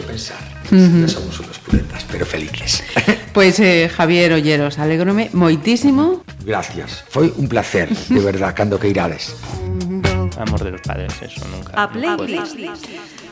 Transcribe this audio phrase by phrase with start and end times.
[0.00, 0.40] pensar.
[0.72, 1.08] Uh -huh.
[1.08, 2.82] somos unos puletas, pero felices.
[3.32, 6.20] Pues, eh, Javier Olleros, alegrome moitísimo.
[6.44, 9.36] Gracias, foi un placer, de verdad, cando que irades.
[10.36, 11.72] Amor de los padres, eso nunca.
[11.72, 12.12] A play,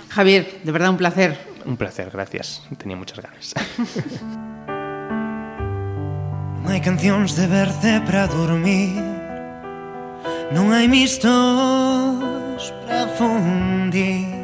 [0.09, 1.37] Javier, de verdad un placer.
[1.67, 2.63] Un placer, gracias.
[2.81, 3.53] Tenía muchas ganas.
[6.61, 8.95] Non hai cancións de verde para dormir
[10.53, 14.40] Non hai mistos para fundir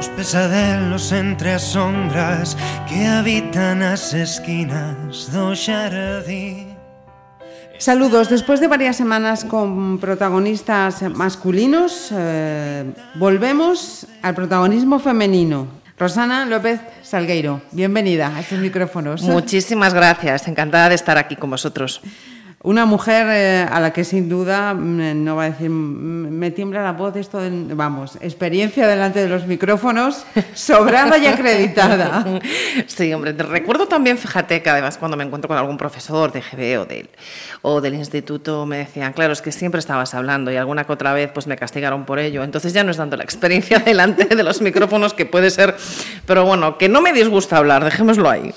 [0.00, 2.56] Os pesadelos entre as sombras
[2.88, 6.72] Que habitan as esquinas do xardín
[7.76, 8.28] Saludos.
[8.28, 12.84] Después de varias semanas con protagonistas masculinos, eh,
[13.16, 15.66] volvemos al protagonismo femenino.
[15.98, 19.22] Rosana López Salgueiro, bienvenida a estos micrófonos.
[19.22, 22.00] Muchísimas gracias, encantada de estar aquí con vosotros.
[22.62, 26.50] Una mujer eh, a la que sin duda, mm, no va a decir, mm, me
[26.50, 32.22] tiembla la voz esto, de, vamos, experiencia delante de los micrófonos, sobrada y acreditada.
[32.86, 36.42] Sí, hombre, te recuerdo también, fíjate, que además cuando me encuentro con algún profesor de
[36.42, 37.08] GB o del,
[37.62, 41.14] o del instituto, me decían, claro, es que siempre estabas hablando y alguna que otra
[41.14, 42.44] vez pues me castigaron por ello.
[42.44, 45.76] Entonces ya no es dando la experiencia delante de los micrófonos que puede ser,
[46.26, 48.52] pero bueno, que no me disgusta hablar, dejémoslo ahí.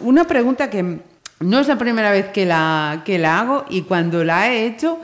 [0.00, 1.00] Una pregunta que
[1.40, 5.00] no es la primera vez que la, que la hago y cuando la he hecho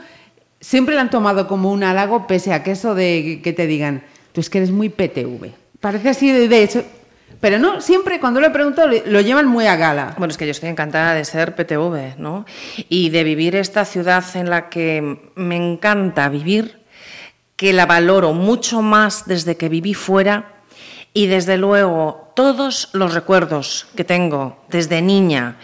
[0.59, 4.03] siempre la han tomado como un halago pese a que eso de que te digan,
[4.31, 5.51] tú es que eres muy PTV.
[5.79, 6.83] Parece así de, hecho,
[7.39, 10.15] pero no, siempre cuando lo he preguntado lo llevan muy a gala.
[10.17, 12.45] Bueno, es que yo estoy encantada de ser PTV, ¿no?
[12.89, 16.79] Y de vivir esta ciudad en la que me encanta vivir,
[17.55, 20.55] que la valoro mucho más desde que viví fuera
[21.13, 25.57] y desde luego todos los recuerdos que tengo desde niña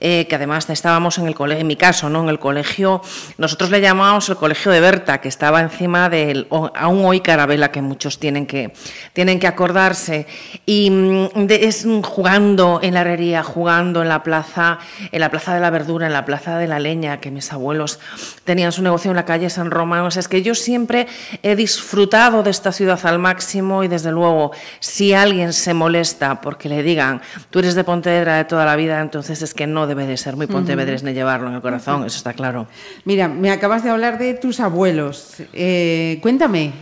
[0.00, 2.22] eh, que además estábamos en el colegio, en mi caso, ¿no?
[2.22, 3.02] en el colegio,
[3.36, 7.82] nosotros le llamábamos el colegio de Berta, que estaba encima del, aún hoy Carabela, que
[7.82, 8.72] muchos tienen que,
[9.12, 10.26] tienen que acordarse,
[10.66, 14.78] y mm, es jugando en la herrería, jugando en la plaza,
[15.10, 17.98] en la plaza de la verdura, en la plaza de la leña, que mis abuelos
[18.44, 21.08] tenían su negocio en la calle San Román, o sea, es que yo siempre
[21.42, 26.68] he disfrutado de esta ciudad al máximo y desde luego, si alguien se molesta porque
[26.68, 27.20] le digan,
[27.50, 30.36] tú eres de Pontevedra de toda la vida, entonces es que no debe de ser
[30.36, 32.68] muy pontevedres ni llevarlo en el corazón, eso está claro.
[33.04, 35.42] Mira, me acabas de hablar de tus abuelos.
[35.52, 36.72] Eh, cuéntame,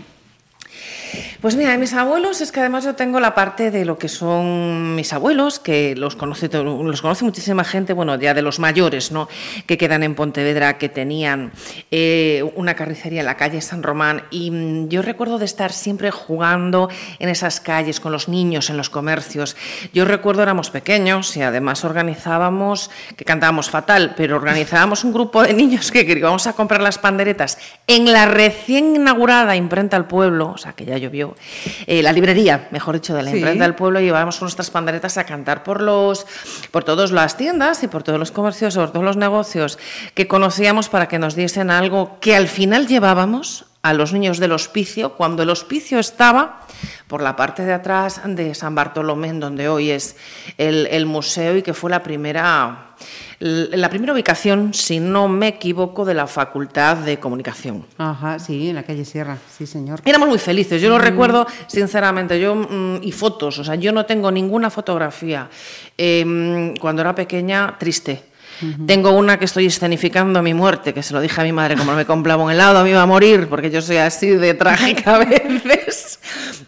[1.41, 4.94] pues mira, mis abuelos es que además yo tengo la parte de lo que son
[4.94, 9.28] mis abuelos, que los conoce, los conoce muchísima gente, bueno, ya de los mayores, ¿no?
[9.66, 11.53] Que quedan en Pontevedra, que tenían
[11.91, 14.25] eh, una carnicería en la calle San Román.
[14.31, 18.77] Y mm, yo recuerdo de estar siempre jugando en esas calles con los niños, en
[18.77, 19.56] los comercios.
[19.93, 25.55] Yo recuerdo éramos pequeños y además organizábamos, que cantábamos fatal, pero organizábamos un grupo de
[25.55, 30.59] niños que íbamos a comprar las panderetas en la recién inaugurada imprenta al pueblo, o
[30.59, 31.34] sea, que ya llovió.
[31.87, 35.62] Eh, la librería, mejor dicho, de la imprenta del pueblo, llevábamos nuestras panderetas a cantar
[35.62, 36.27] por los,
[36.71, 39.79] por todas las tiendas y por todos los comercios, por todos los negocios
[40.15, 44.51] que conocíamos para que nos diesen algo que al final llevábamos a los niños del
[44.51, 46.67] hospicio, cuando el hospicio estaba
[47.07, 50.17] por la parte de atrás de San Bartolomé, donde hoy es
[50.59, 52.85] el, el museo y que fue la primera
[53.38, 57.84] la primera ubicación, si no me equivoco, de la Facultad de Comunicación.
[57.98, 60.00] Ajá, sí, en la calle Sierra, sí, señor.
[60.04, 61.02] Éramos muy felices, yo lo mm.
[61.02, 65.48] recuerdo sinceramente, yo mm, y fotos, o sea, yo no tengo ninguna fotografía.
[65.98, 68.22] Em, cuando era pequeña, triste.
[68.87, 71.93] Tengo una que estoy escenificando mi muerte, que se lo dije a mi madre, como
[71.94, 75.19] me compraba un helado, me iba a morir, porque yo soy así de trágica a
[75.19, 76.21] veces.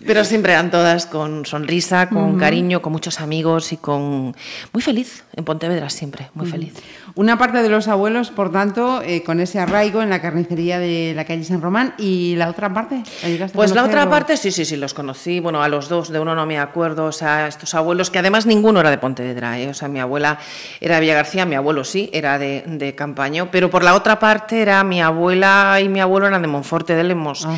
[0.06, 4.34] Pero siempre eran todas con sonrisa, con cariño, con muchos amigos y con...
[4.72, 6.75] Muy feliz en Pontevedra siempre, muy feliz.
[7.18, 11.14] Una parte de los abuelos, por tanto, eh, con ese arraigo en la carnicería de
[11.16, 11.94] la calle San Román.
[11.98, 13.02] ¿Y la otra parte?
[13.52, 15.40] pues la otra parte, sí, sí, sí, los conocí.
[15.40, 17.06] Bueno, a los dos, de uno no me acuerdo.
[17.06, 19.58] O sea, estos abuelos, que además ninguno era de Pontevedra.
[19.58, 19.68] ¿eh?
[19.68, 20.38] O sea, mi abuela
[20.80, 23.48] era de Villa García, mi abuelo sí, era de, de Campaño.
[23.50, 27.02] Pero por la otra parte era mi abuela y mi abuelo eran de Monforte de
[27.02, 27.48] Lemos.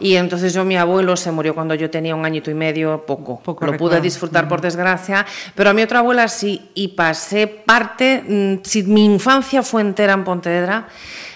[0.00, 3.38] Y entonces yo, mi abuelo se murió cuando yo tenía un añito y medio, poco.
[3.40, 5.26] poco Lo pude disfrutar, por desgracia.
[5.54, 10.12] Pero a mi otra abuela sí, y pasé parte, mm, si mi infancia fue entera
[10.14, 10.88] en Pontevedra,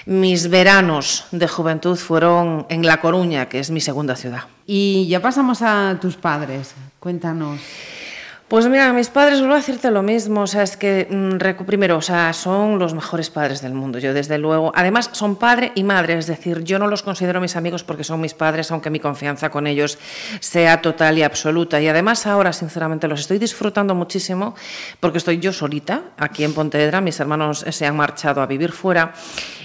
[0.06, 4.44] mis veranos de juventud fueron en La Coruña, que es mi segunda ciudad.
[4.66, 6.74] Y ya pasamos a tus padres.
[7.00, 7.60] Cuéntanos.
[8.54, 11.96] Pues mira, mis padres, vuelvo a decirte lo mismo, o sea, es que, mm, primero,
[11.96, 15.82] o sea, son los mejores padres del mundo, yo desde luego, además son padre y
[15.82, 19.00] madre, es decir, yo no los considero mis amigos porque son mis padres, aunque mi
[19.00, 19.98] confianza con ellos
[20.38, 24.54] sea total y absoluta, y además ahora, sinceramente, los estoy disfrutando muchísimo
[25.00, 29.14] porque estoy yo solita aquí en Pontevedra, mis hermanos se han marchado a vivir fuera,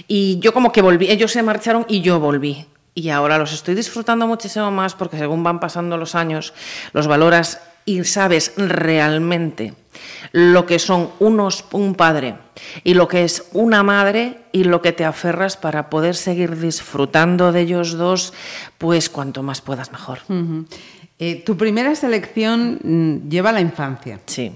[0.08, 3.76] y yo como que volví, ellos se marcharon y yo volví, y ahora los estoy
[3.76, 6.52] disfrutando muchísimo más porque según van pasando los años,
[6.92, 7.60] los valoras
[7.90, 9.74] y sabes realmente
[10.32, 12.36] lo que son unos, un padre
[12.84, 17.50] y lo que es una madre y lo que te aferras para poder seguir disfrutando
[17.50, 18.32] de ellos dos,
[18.78, 20.20] pues cuanto más puedas mejor.
[21.18, 24.20] Eh, tu primera selección mm, lleva a la infancia.
[24.26, 24.52] Sí.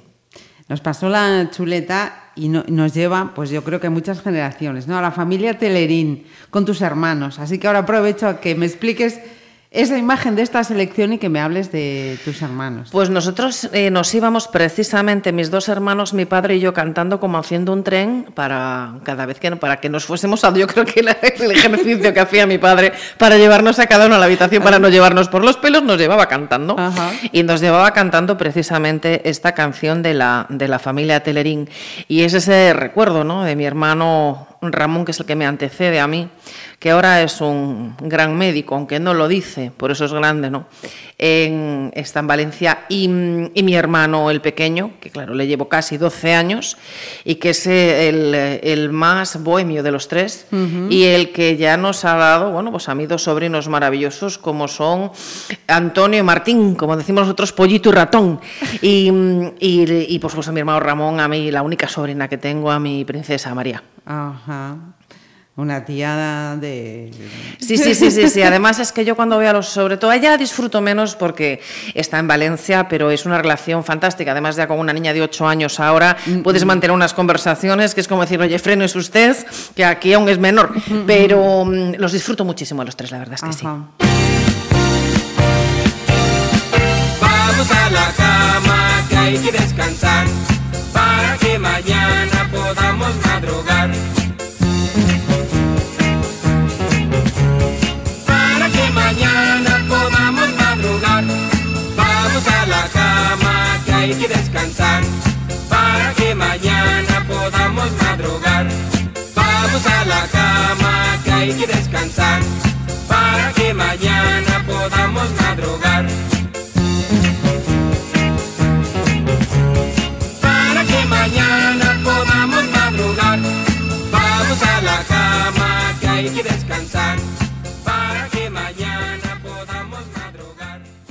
[0.68, 4.96] Nos pasó la chuleta y nos lleva, pues yo creo que muchas generaciones, ¿no?
[4.96, 7.38] A la familia Telerín, con tus hermanos.
[7.38, 9.20] Así que ahora aprovecho a que me expliques
[9.74, 12.88] esa imagen de esta selección y que me hables de tus hermanos.
[12.92, 17.38] Pues nosotros eh, nos íbamos precisamente, mis dos hermanos, mi padre y yo, cantando como
[17.38, 20.54] haciendo un tren para cada vez que para que nos fuésemos a.
[20.54, 24.18] Yo creo que el ejercicio que hacía mi padre para llevarnos a cada uno a
[24.18, 26.76] la habitación, para no llevarnos por los pelos, nos llevaba cantando.
[27.32, 31.68] Y nos llevaba cantando precisamente esta canción de la, de la familia Telerín.
[32.06, 33.42] Y es ese recuerdo ¿no?
[33.42, 36.28] de mi hermano Ramón, que es el que me antecede a mí
[36.84, 40.66] que ahora es un gran médico, aunque no lo dice, por eso es grande, ¿no?
[41.16, 46.34] En, está en Valencia, y, mi hermano, el pequeño, que claro, le llevo casi 12
[46.34, 46.76] años,
[47.24, 50.46] y que es el, más bohemio de los tres,
[50.90, 54.68] y el que ya nos ha dado, bueno, pues a mí dos sobrinos maravillosos, como
[54.68, 55.10] son
[55.66, 58.40] Antonio y Martín, como decimos nosotros, pollito y ratón,
[58.82, 59.10] y,
[59.58, 62.78] y, por supuesto a mi hermano Ramón, a mí la única sobrina que tengo, a
[62.78, 63.82] mi princesa María.
[64.06, 64.76] Ajá.
[65.56, 67.12] Una tía de...
[67.60, 68.42] Sí, sí, sí, sí, sí.
[68.42, 69.68] Además es que yo cuando veo a los...
[69.68, 71.60] Sobre todo ella disfruto menos porque
[71.94, 74.32] está en Valencia, pero es una relación fantástica.
[74.32, 78.08] Además ya con una niña de 8 años ahora puedes mantener unas conversaciones que es
[78.08, 79.36] como decir, oye, freno es usted,
[79.76, 80.74] que aquí aún es menor.
[81.06, 83.64] Pero mm, los disfruto muchísimo a los tres, la verdad es que sí.
[87.20, 90.26] Vamos a la cama, que hay que descansar,
[90.92, 92.33] para que mañana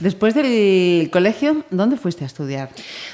[0.03, 2.67] Después del colegio, ¿dónde fuiste a estudiar?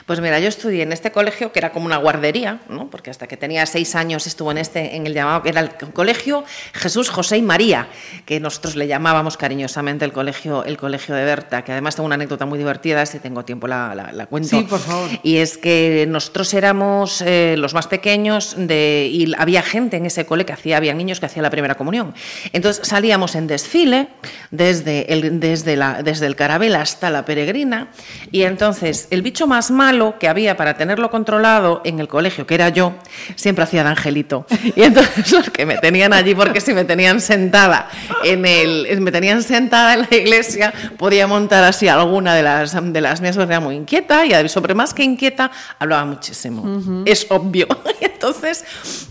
[0.08, 2.90] Pues mira, yo estudié en este colegio que era como una guardería, ¿no?
[2.90, 5.70] porque hasta que tenía seis años estuvo en este, en el llamado que era el
[5.94, 6.44] colegio
[6.74, 7.90] Jesús, José y María,
[8.26, 12.16] que nosotros le llamábamos cariñosamente el colegio, el colegio de Berta, que además tengo una
[12.16, 14.58] anécdota muy divertida, si tengo tiempo la, la, cuento.
[14.58, 15.12] Sí, por favor.
[15.22, 20.26] Y es que nosotros éramos eh, los más pequeños de, y había gente en ese
[20.26, 22.16] cole que hacía, había niños que hacían la primera comunión.
[22.52, 24.08] Entonces salíamos en desfile
[24.50, 26.36] desde el, desde la, desde el
[26.82, 27.90] hasta la peregrina
[28.32, 32.56] y entonces el bicho más malo que había para tenerlo controlado en el colegio, que
[32.56, 32.94] era yo,
[33.36, 34.46] siempre hacía de angelito.
[34.76, 37.90] Y entonces los que me tenían allí, porque si me tenían sentada
[38.24, 43.02] en el, me tenían sentada en la iglesia, podía montar así alguna de las, de
[43.02, 47.04] las mesas, era muy inquieta y sobre más que inquieta, hablaba muchísimo.
[47.06, 47.68] Es obvio.
[48.02, 48.64] Y entonces,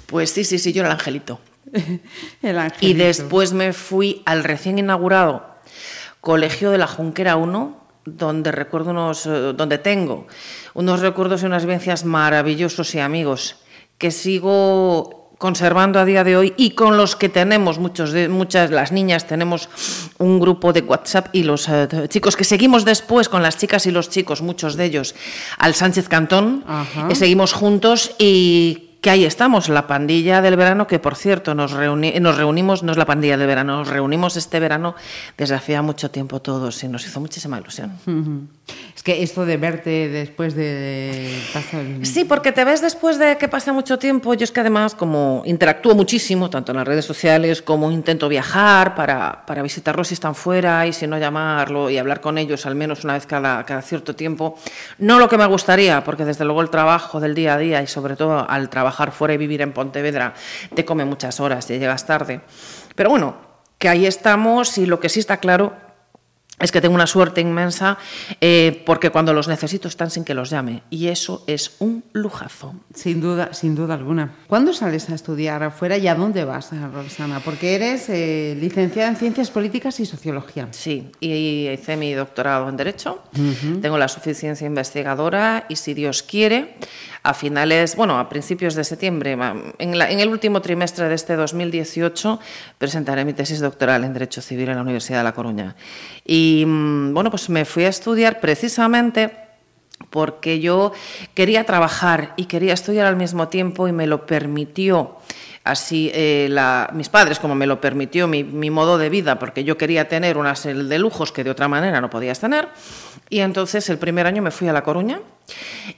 [0.06, 1.40] pues sí, sí, sí, yo era el angelito.
[2.42, 2.86] el angelito.
[2.86, 5.57] Y después me fui al recién inaugurado
[6.28, 10.26] Colegio de la Junquera 1, donde recuerdo unos, eh, donde tengo
[10.74, 13.56] unos recuerdos y unas vivencias maravillosos y amigos
[13.96, 18.70] que sigo conservando a día de hoy y con los que tenemos muchos de muchas
[18.70, 19.70] las niñas tenemos
[20.18, 23.90] un grupo de WhatsApp y los eh, chicos que seguimos después con las chicas y
[23.90, 25.14] los chicos muchos de ellos.
[25.56, 26.62] Al Sánchez Cantón
[27.08, 31.72] eh, seguimos juntos y que ahí estamos, la pandilla del verano, que por cierto nos,
[31.72, 34.96] nos reunimos, no es la pandilla del verano, nos reunimos este verano
[35.36, 37.92] desde hacía mucho tiempo todos y nos hizo muchísima ilusión.
[38.94, 41.84] Es que esto de verte después de pasar...
[42.02, 44.34] Sí, porque te ves después de que pasa mucho tiempo.
[44.34, 48.96] Yo es que además como interactúo muchísimo, tanto en las redes sociales como intento viajar
[48.96, 52.74] para, para visitarlos si están fuera y si no llamarlo y hablar con ellos al
[52.74, 54.58] menos una vez cada, cada cierto tiempo.
[54.98, 57.86] No lo que me gustaría, porque desde luego el trabajo del día a día y
[57.86, 60.32] sobre todo al trabajo trabajar fuera y vivir en Pontevedra
[60.74, 62.40] te come muchas horas y llegas tarde.
[62.94, 63.36] Pero bueno,
[63.76, 65.74] que ahí estamos y lo que sí está claro
[66.60, 67.98] es que tengo una suerte inmensa
[68.40, 72.74] eh, porque cuando los necesito están sin que los llame y eso es un lujazo.
[72.94, 74.34] Sin duda, sin duda alguna.
[74.48, 77.40] ¿Cuándo sales a estudiar afuera y a dónde vas, Rosana?
[77.40, 80.68] Porque eres eh, licenciada en Ciencias Políticas y Sociología.
[80.72, 83.22] Sí, y hice mi doctorado en Derecho,
[83.80, 86.76] tengo la suficiencia investigadora y si Dios quiere,
[87.22, 89.36] a finales, bueno, a principios de septiembre,
[89.78, 92.40] en, el último trimestre de este 2018,
[92.78, 95.76] presentaré mi tesis doctoral en Derecho Civil en la Universidad de La Coruña.
[96.24, 99.32] Y mm, bueno, pues me fui a estudiar precisamente
[100.10, 100.92] porque yo
[101.34, 105.16] quería trabajar y quería estudiar al mismo tiempo y me lo permitió
[105.70, 106.48] así eh,
[106.94, 110.38] mis padres, como me lo permitió mi, mi, modo de vida, porque yo quería tener
[110.38, 112.68] una serie de lujos que de otra manera no podías tener.
[113.30, 115.20] Y entonces el primer año me fui a La Coruña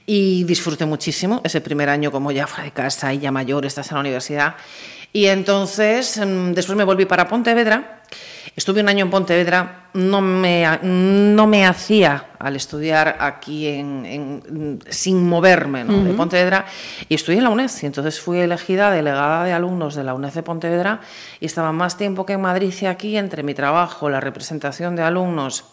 [0.05, 3.89] y disfruté muchísimo ese primer año como ya fuera de casa y ya mayor, estás
[3.91, 4.55] en la universidad.
[5.13, 8.03] Y entonces mm, después me volví para Pontevedra.
[8.53, 14.79] Estuve un año en Pontevedra, no me, no me hacía al estudiar aquí en, en,
[14.89, 15.93] sin moverme ¿no?
[15.93, 16.03] uh -huh.
[16.03, 16.65] de Pontevedra
[17.07, 20.33] y estudié en la UNED y entonces fui elegida delegada de alumnos de la UNED
[20.33, 20.99] de Pontevedra
[21.39, 25.03] y estaba más tiempo que en Madrid y aquí entre mi trabajo, la representación de
[25.03, 25.63] alumnos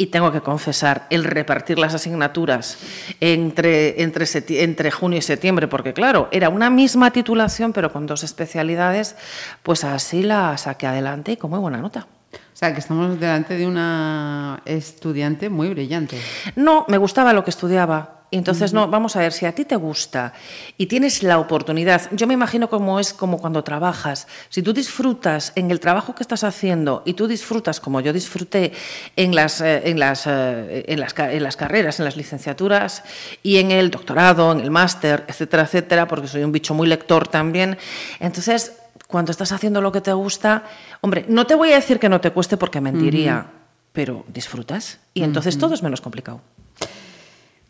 [0.00, 2.78] y tengo que confesar, el repartir las asignaturas
[3.20, 4.26] entre, entre,
[4.62, 9.16] entre, junio y septiembre, porque claro, era una misma titulación, pero con dos especialidades,
[9.64, 12.06] pues así la saqué adelante y con muy buena nota.
[12.32, 16.20] O sea, que estamos delante de una estudiante muy brillante.
[16.54, 18.17] No, me gustaba lo que estudiaba.
[18.30, 20.34] Entonces, no, vamos a ver, si a ti te gusta
[20.76, 24.26] y tienes la oportunidad, yo me imagino cómo es como cuando trabajas.
[24.50, 28.72] Si tú disfrutas en el trabajo que estás haciendo y tú disfrutas como yo disfruté
[29.16, 33.02] en las, eh, en las, eh, en las, en las carreras, en las licenciaturas
[33.42, 37.28] y en el doctorado, en el máster, etcétera, etcétera, porque soy un bicho muy lector
[37.28, 37.78] también,
[38.20, 38.72] entonces
[39.06, 40.64] cuando estás haciendo lo que te gusta,
[41.00, 43.60] hombre, no te voy a decir que no te cueste porque mentiría, uh -huh.
[43.92, 45.60] pero disfrutas y entonces uh -huh.
[45.60, 46.42] todo es menos complicado.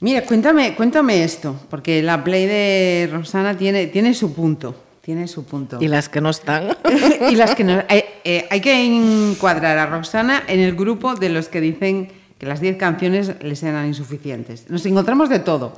[0.01, 4.85] Mira, cuéntame, cuéntame esto, porque la play de Rosana tiene, tiene su punto.
[5.01, 5.79] Tiene su punto.
[5.81, 6.77] Y las que no están.
[7.31, 7.83] y las que no.
[7.89, 12.47] Hay, eh, hay que encuadrar a Roxana en el grupo de los que dicen que
[12.47, 14.69] las 10 canciones les eran insuficientes.
[14.69, 15.75] Nos encontramos de todo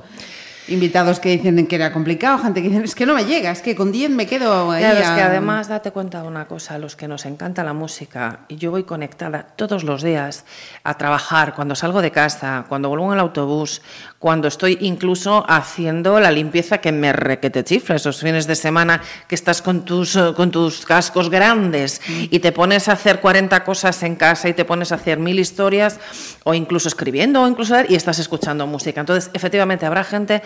[0.67, 3.61] invitados que dicen que era complicado, gente que dice, es que no me llega, es
[3.61, 4.83] que con 10 me quedo ahí.
[4.83, 5.01] Claro, a...
[5.01, 8.41] es que además date cuenta de una cosa, a los que nos encanta la música,
[8.47, 10.45] y yo voy conectada todos los días
[10.83, 13.81] a trabajar, cuando salgo de casa, cuando vuelvo en el autobús,
[14.19, 19.35] cuando estoy incluso haciendo la limpieza que me requete chifla, esos fines de semana que
[19.35, 24.15] estás con tus, con tus cascos grandes y te pones a hacer 40 cosas en
[24.15, 25.99] casa y te pones a hacer mil historias,
[26.43, 28.99] o incluso escribiendo, o incluso y estás escuchando música.
[28.99, 30.41] Entonces, efectivamente, habrá gente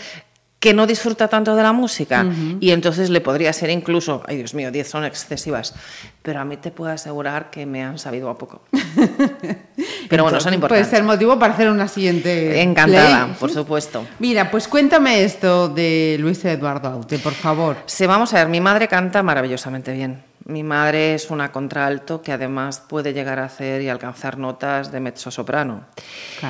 [0.60, 2.58] que no disfruta tanto de la música uh -huh.
[2.60, 5.76] y entonces le podría ser incluso, ay Dios mío, 10 son excesivas,
[6.24, 8.62] pero a mí te puedo asegurar que me han sabido a poco.
[10.10, 10.88] pero bueno, son importantes.
[10.88, 12.62] Puede ser motivo para hacer una siguiente.
[12.62, 13.38] Encantada, play.
[13.40, 14.08] por supuesto.
[14.20, 17.78] Mira, pues cuéntame esto de Luis Eduardo Aute, por favor.
[17.86, 20.24] Sí, vamos a ver, mi madre canta maravillosamente bien.
[20.48, 25.00] Mi madre es una contralto que además puede llegar a hacer y alcanzar notas de
[25.00, 25.86] mezzo-soprano.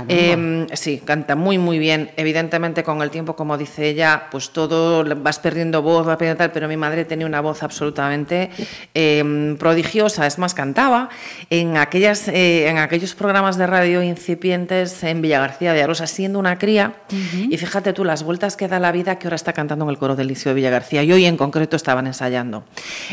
[0.10, 2.12] Eh, sí, canta muy, muy bien.
[2.18, 6.52] Evidentemente, con el tiempo, como dice ella, pues todo vas perdiendo voz, va perdiendo tal,
[6.52, 8.50] pero mi madre tenía una voz absolutamente
[8.94, 10.28] eh, prodigiosa.
[10.28, 11.08] Es más, cantaba
[11.50, 16.38] en, aquellas, eh, en aquellos programas de radio incipientes en Villa García de Arosa, siendo
[16.38, 16.96] una cría.
[17.10, 17.48] Uh -huh.
[17.50, 19.98] Y fíjate tú, las vueltas que da la vida, que ahora está cantando en el
[19.98, 21.02] coro del Liceo de Villa García.
[21.02, 22.66] Y hoy en concreto estaban ensayando.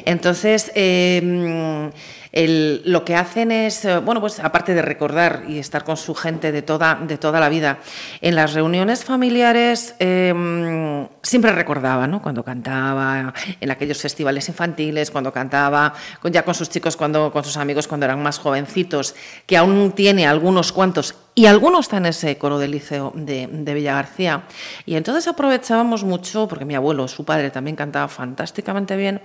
[0.04, 1.92] Entonces, el,
[2.84, 6.50] lo que hacen es, eh, bueno, pues aparte de recordar y estar con su gente
[6.50, 7.78] de toda, de toda la vida,
[8.20, 12.22] en las reuniones familiares eh, siempre recordaba, ¿no?
[12.22, 17.56] Cuando cantaba, en aquellos festivales infantiles, cuando cantaba, ya con sus chicos, cuando, con sus
[17.56, 19.14] amigos cuando eran más jovencitos,
[19.46, 23.74] que aún tiene algunos cuantos y algunos están en ese coro del liceo de, de
[23.74, 24.42] Villa García.
[24.84, 29.22] Y entonces aprovechábamos mucho, porque mi abuelo, su padre, también cantaba fantásticamente bien,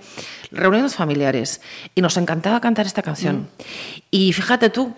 [0.50, 1.60] reuniones familiares.
[1.94, 3.36] Y nos encantaba cantar esta canción.
[3.36, 3.48] Mm.
[4.10, 4.94] Y fíjate tú,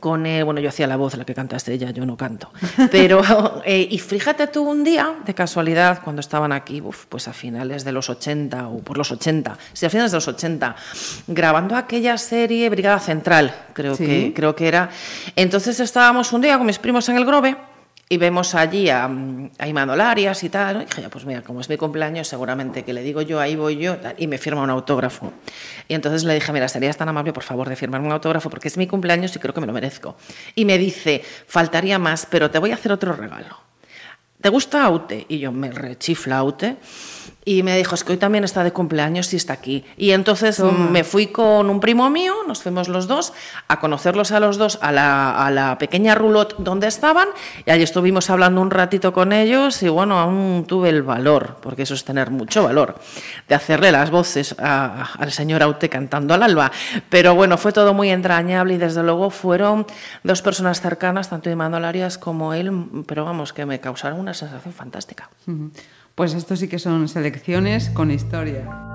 [0.00, 2.50] con él, bueno, yo hacía la voz, la que cantaste ella, yo no canto.
[2.90, 3.22] Pero,
[3.64, 7.84] eh, y fíjate tú un día, de casualidad, cuando estaban aquí, uf, pues a finales
[7.84, 10.74] de los 80 o por los 80, sí, a finales de los 80,
[11.28, 14.06] grabando aquella serie Brigada Central, creo, sí.
[14.06, 14.90] que, creo que era.
[15.36, 17.71] Entonces estábamos un día con mis primos en el Grove
[18.12, 19.10] y vemos allí a,
[19.58, 20.82] a Imanol Arias y tal, ¿no?
[20.82, 23.78] y dije, pues mira, como es mi cumpleaños, seguramente que le digo yo, ahí voy
[23.78, 25.32] yo, y me firma un autógrafo.
[25.88, 28.68] Y entonces le dije, mira, serías tan amable, por favor, de firmarme un autógrafo, porque
[28.68, 30.14] es mi cumpleaños y creo que me lo merezco.
[30.54, 33.56] Y me dice, faltaría más, pero te voy a hacer otro regalo.
[34.42, 35.24] ¿Te gusta Aute?
[35.30, 36.76] Y yo me rechifla Aute.
[37.44, 39.84] Y me dijo, es que hoy también está de cumpleaños y está aquí.
[39.96, 40.90] Y entonces Toma.
[40.90, 43.32] me fui con un primo mío, nos fuimos los dos
[43.66, 47.28] a conocerlos a los dos a la, a la pequeña roulotte donde estaban.
[47.66, 51.82] Y allí estuvimos hablando un ratito con ellos y bueno, aún tuve el valor, porque
[51.82, 52.94] eso es tener mucho valor,
[53.48, 56.70] de hacerle las voces a, al señor Aute cantando al alba.
[57.08, 59.86] Pero bueno, fue todo muy entrañable y desde luego fueron
[60.22, 62.70] dos personas cercanas, tanto Imanol Arias como él,
[63.06, 65.28] pero vamos, que me causaron una sensación fantástica.
[65.46, 65.70] Uh -huh.
[66.22, 68.91] Pues esto sí que son selecciones con historia.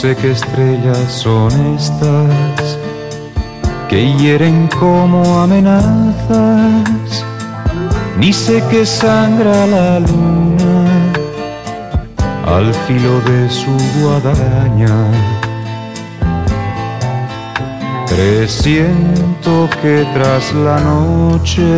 [0.00, 2.78] Sé qué estrellas son estas
[3.86, 7.22] que hieren como amenazas,
[8.16, 10.86] ni sé qué sangra la luna
[12.46, 14.96] al filo de su guadaña.
[18.08, 21.68] Presiento que tras la noche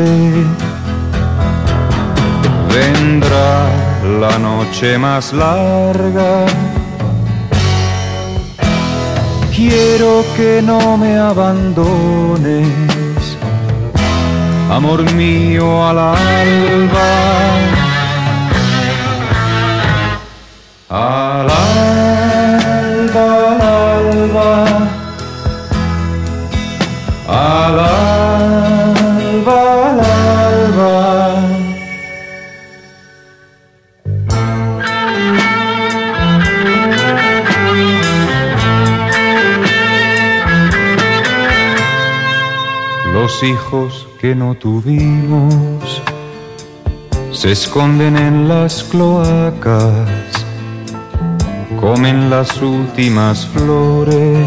[2.72, 3.68] vendrá
[4.20, 6.46] la noche más larga.
[9.64, 12.66] Quiero que no me abandones,
[14.68, 17.71] amor mío al alba.
[44.22, 46.02] Que no tuvimos
[47.32, 50.08] se esconden en las cloacas
[51.82, 54.46] comen las últimas flores.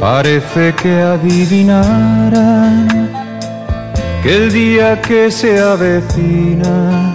[0.00, 2.88] Parece que adivinaran
[4.22, 7.14] que el día que se avecina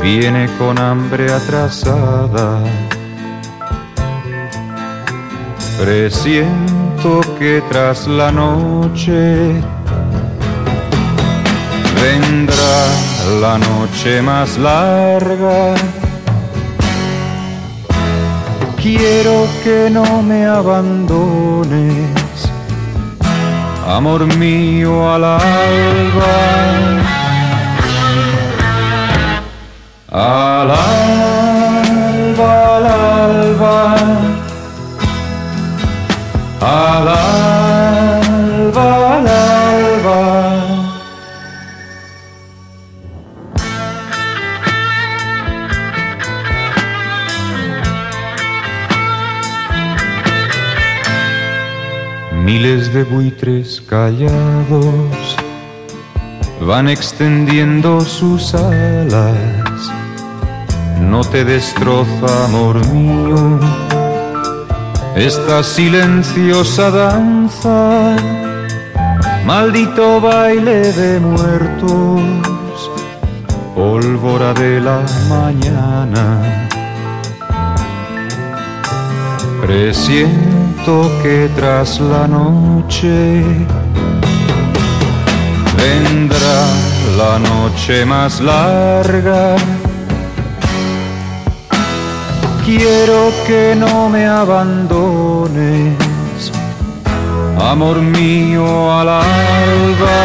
[0.00, 2.62] viene con hambre atrasada.
[7.38, 9.62] Que tras la noche
[11.94, 12.76] vendrá
[13.40, 15.74] la noche más larga
[18.86, 22.06] quiero que no me abandones,
[23.86, 26.45] amor mío al alba.
[56.76, 59.78] Van extendiendo sus alas.
[61.00, 63.58] No te destroza, amor mío,
[65.14, 68.16] esta silenciosa danza,
[69.46, 72.20] maldito baile de muertos,
[73.74, 76.24] pólvora de la mañana.
[79.62, 83.42] Presiento que tras la noche
[85.86, 86.58] vendrá
[87.16, 89.56] la noche más larga.
[92.64, 95.92] Quiero que no me abandones,
[97.72, 98.66] amor mío
[98.98, 100.18] al alba.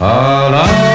[0.00, 0.91] Al alba,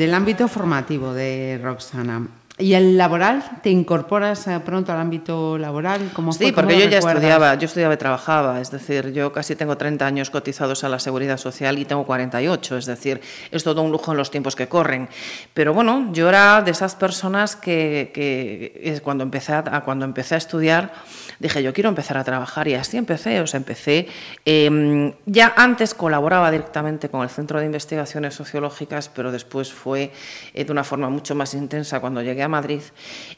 [0.00, 2.26] del, ámbito formativo de Roxana.
[2.58, 3.42] ¿Y el laboral?
[3.62, 6.10] ¿Te incorporas eh, pronto al ámbito laboral?
[6.12, 6.32] ¿Cómo?
[6.32, 7.22] Sí, ¿Cómo porque yo ya recuerdas?
[7.22, 10.98] estudiaba, yo estudiaba y trabajaba, es decir, yo casi tengo 30 años cotizados a la
[10.98, 14.68] Seguridad Social y tengo 48, es decir, es todo un lujo en los tiempos que
[14.68, 15.08] corren.
[15.54, 20.34] Pero bueno, yo era de esas personas que, que es cuando, empecé a, cuando empecé
[20.34, 20.92] a estudiar
[21.40, 24.06] dije, yo quiero empezar a trabajar y así empecé, o empecé,
[24.44, 30.12] eh, ya antes colaboraba directamente con el Centro de Investigaciones Sociológicas, pero después fue
[30.54, 32.82] eh, de una forma mucho más intensa cuando llegué a Madrid.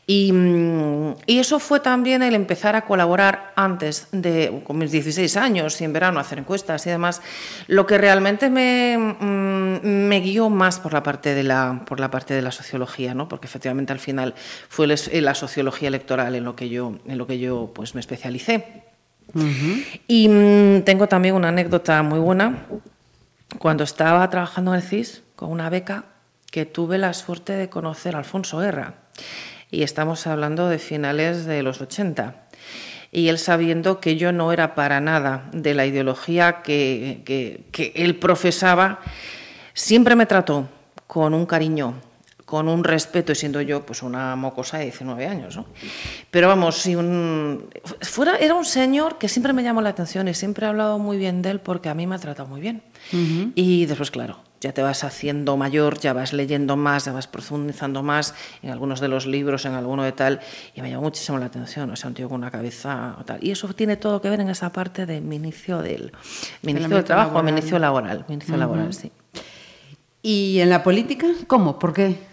[0.07, 5.37] Y, mm, y eso fue también el empezar a colaborar antes de, con mis 16
[5.37, 7.23] años y en verano hacer encuestas y demás,
[7.69, 12.11] lo que realmente me, mm, me guió más por la parte de la, por la,
[12.11, 13.29] parte de la sociología, ¿no?
[13.29, 14.35] porque efectivamente al final
[14.69, 18.85] fue la sociología electoral en lo que yo, en lo que yo pues, me especialicé.
[20.07, 22.67] Y mm, tengo también una anécdota muy buena.
[23.59, 26.05] Cuando estaba trabajando en el CIS con una beca,
[26.51, 28.95] que tuve la suerte de conocer a Alfonso Guerra.
[29.71, 32.37] Y estamos hablando de finales de los 80.
[33.11, 37.93] Y él sabiendo que yo no era para nada de la ideología que, que, que
[37.97, 39.01] él profesaba,
[39.73, 40.69] siempre me trató
[41.07, 41.95] con un cariño,
[42.53, 45.57] con un respeto, y siendo yo pues una mocosa de 19 años.
[45.57, 45.65] ¿no?
[46.31, 47.71] Pero vamos, si un,
[48.03, 51.17] fuera, era un señor que siempre me llamó la atención y siempre he hablado muy
[51.17, 52.83] bien de él porque a mí me ha tratado muy bien.
[53.55, 58.03] Y después, claro, ya te vas haciendo mayor, ya vas leyendo más, ya vas profundizando
[58.03, 60.41] más en algunos de los libros, en alguno de tal,
[60.75, 63.43] y me llamó muchísimo la atención, o sea, un tío con una cabeza o tal.
[63.43, 66.13] Y eso tiene todo que ver en esa parte de mi inicio del,
[66.61, 67.45] mi inicio del trabajo, laboral.
[67.47, 69.11] mi inicio laboral, mi inicio laboral, sí.
[70.21, 71.29] ¿Y en la política?
[71.47, 71.79] ¿Cómo?
[71.79, 72.32] ¿Por qué?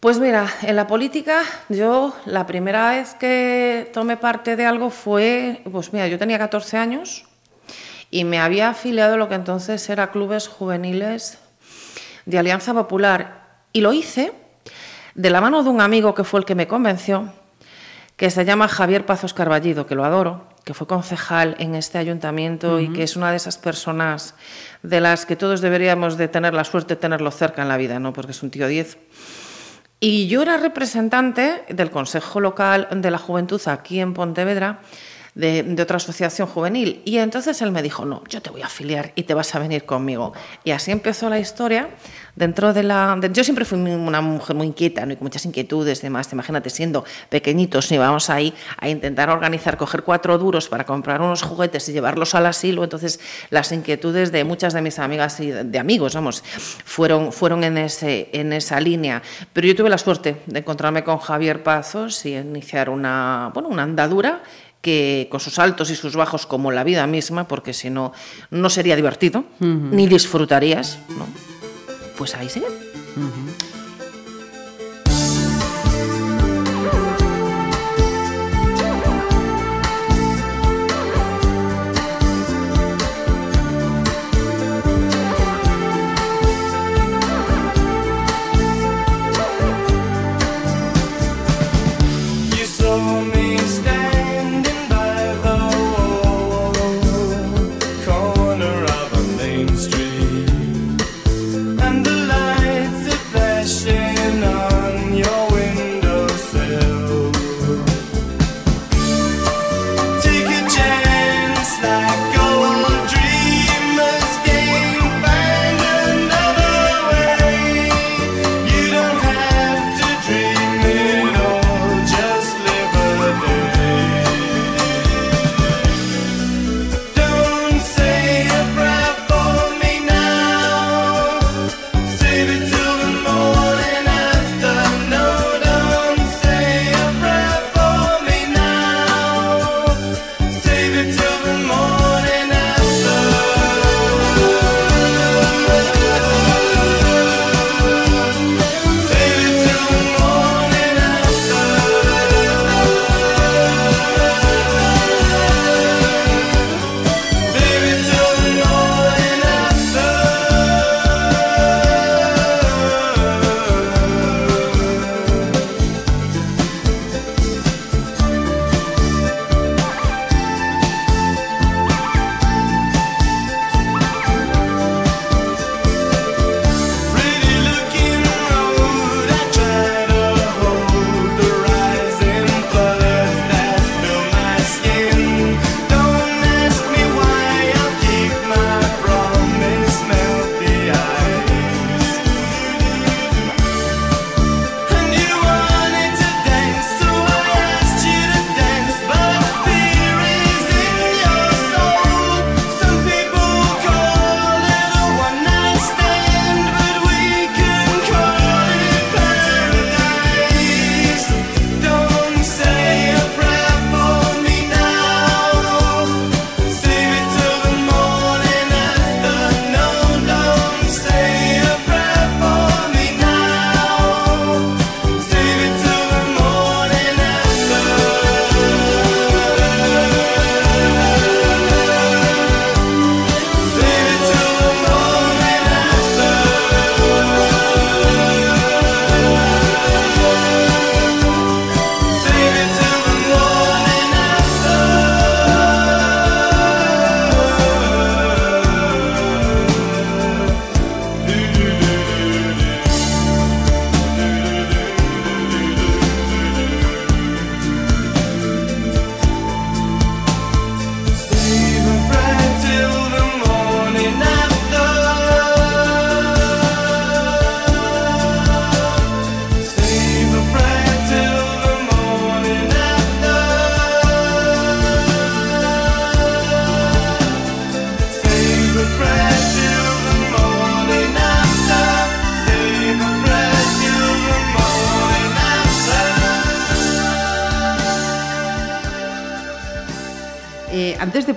[0.00, 5.60] Pues mira, en la política yo la primera vez que tomé parte de algo fue,
[5.70, 7.26] pues mira, yo tenía 14 años
[8.10, 11.38] y me había afiliado a lo que entonces era clubes juveniles
[12.24, 14.32] de Alianza Popular y lo hice
[15.14, 17.34] de la mano de un amigo que fue el que me convenció,
[18.16, 22.80] que se llama Javier Pazos Carballido, que lo adoro, que fue concejal en este ayuntamiento
[22.80, 24.34] y que es una de esas personas
[24.82, 27.98] de las que todos deberíamos de tener la suerte de tenerlo cerca en la vida,
[27.98, 28.14] ¿no?
[28.14, 28.96] Porque es un tío 10.
[30.02, 34.80] Y yo era representante del Consejo Local de la Juventud aquí en Pontevedra,
[35.34, 37.02] de, otra asociación juvenil.
[37.04, 39.58] Y entonces él me dijo, no, yo te voy a afiliar y te vas a
[39.58, 40.32] venir conmigo.
[40.64, 41.90] Y así empezó la historia
[42.36, 43.16] dentro de la...
[43.20, 45.12] de- yo siempre fui una mujer muy inquieta, ¿no?
[45.12, 46.32] y con muchas inquietudes y demás.
[46.32, 51.88] Imagínate, siendo pequeñitos, íbamos ahí a intentar organizar, coger cuatro duros para comprar unos juguetes
[51.88, 52.84] y llevarlos al asilo.
[52.84, 56.42] Entonces, las inquietudes de muchas de mis amigas y de, amigos, vamos,
[56.84, 59.22] fueron, fueron en, ese, en esa línea.
[59.52, 63.82] Pero yo tuve la suerte de encontrarme con Javier Pazos y iniciar una, bueno, una
[63.82, 64.42] andadura
[64.80, 68.12] que con sus altos y sus bajos como la vida misma, porque si no,
[68.50, 71.26] no sería divertido, ni disfrutarías, ¿no?
[72.20, 72.66] Pues ahí sigue.
[73.16, 73.69] You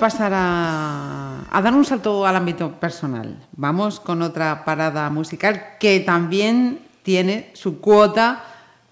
[0.03, 6.01] pasar a, a dar un salto al ámbito personal, vamos con otra parada musical que
[6.01, 8.43] también tiene su cuota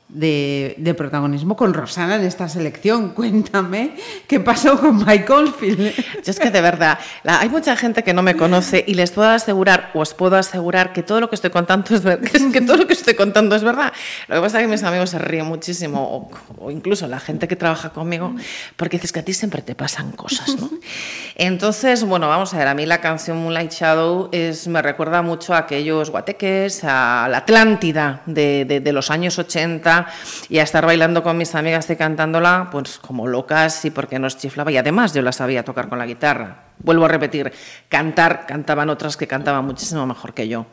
[0.08, 3.10] de, de protagonismo con Rosana en esta selección.
[3.16, 3.96] Cuéntame
[4.26, 5.94] qué pasó con Mike Oldfield.
[6.24, 9.12] Yo es que de verdad, la- hay mucha gente que no me conoce y les
[9.12, 12.20] puedo asegurar, o os puedo asegurar que todo lo que estoy contando es, ver-
[12.54, 13.92] que todo lo que estoy contando es verdad.
[14.28, 17.48] Lo que pasa es que mis amigos se ríen muchísimo, o, o incluso la gente
[17.48, 18.36] que trabaja conmigo,
[18.76, 20.70] porque dices que a ti siempre te pasan cosas, ¿no?
[21.36, 25.54] Entonces, bueno, vamos a ver, a mí la canción Moonlight Shadow es, me recuerda mucho
[25.54, 30.08] a aquellos guateques, a la Atlántida de, de- de los años 80
[30.50, 34.38] y a estar bailando con mis amigas y cantándola, pues como locas y porque nos
[34.38, 34.72] chiflaba.
[34.72, 36.71] Y además yo la sabía tocar con la guitarra.
[36.84, 37.52] Vuelvo a repetir,
[37.90, 40.66] cantar, cantaban otras que cantaban muchísimo mejor que yo.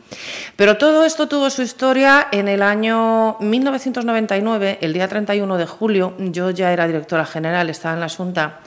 [0.57, 6.15] Pero todo esto tuvo su historia en el año 1999, el día 31 de julio,
[6.19, 8.61] yo ya era directora general, estaba en la Junta,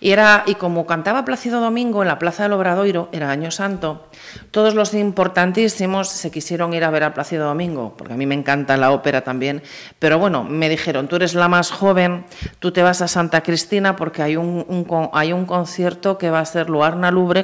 [0.00, 4.06] y, era, y como cantaba Plácido Domingo en la Plaza del Obradoiro, era Año Santo,
[4.50, 8.34] todos los importantísimos se quisieron ir a ver a Plácido Domingo, porque a mí me
[8.34, 9.62] encanta la ópera también,
[9.98, 12.24] pero bueno, me dijeron, tú eres la más joven,
[12.60, 16.40] tú te vas a Santa Cristina porque hay un, un hay un concierto que va
[16.40, 16.70] a ser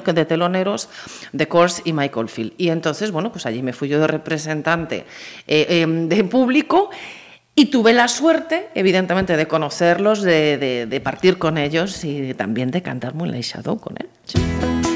[0.04, 0.88] Que de teloneros
[1.32, 2.52] de Kors y Michael Field.
[2.56, 5.04] Y entonces, bueno, pues allí me fui yo de representante
[5.46, 6.90] eh, eh, de público
[7.54, 13.14] y tuve la suerte, evidentemente, de conocerlos, de partir con ellos y también de cantar
[13.14, 14.89] Moonlight Shadow con él.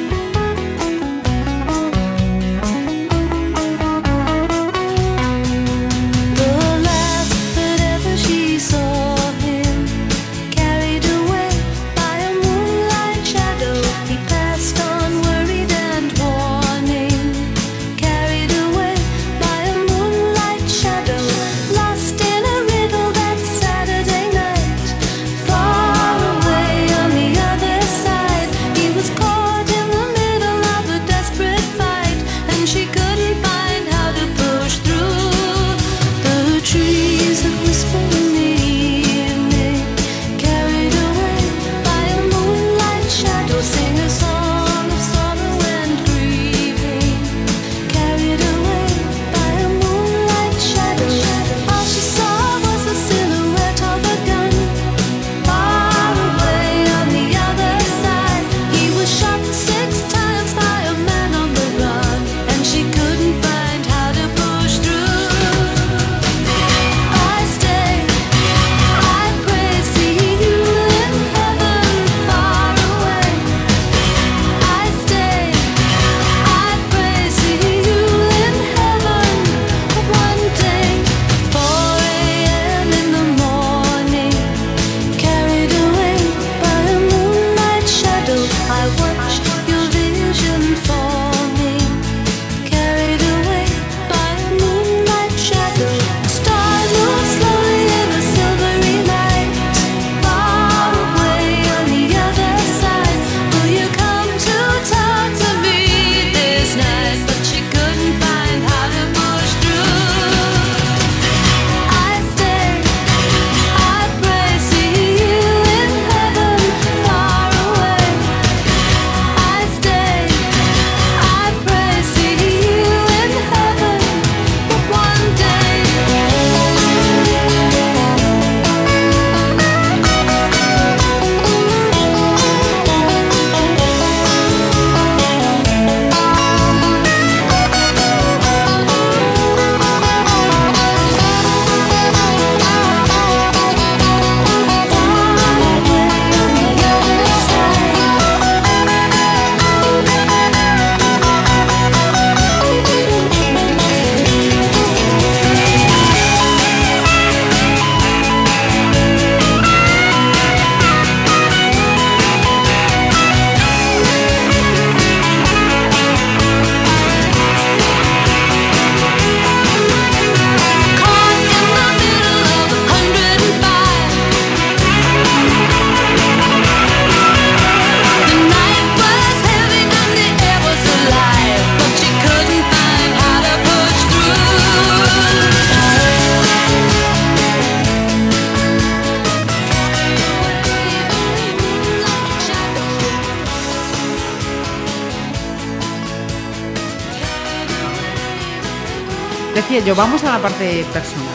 [199.97, 201.29] Vamos a la parte personal.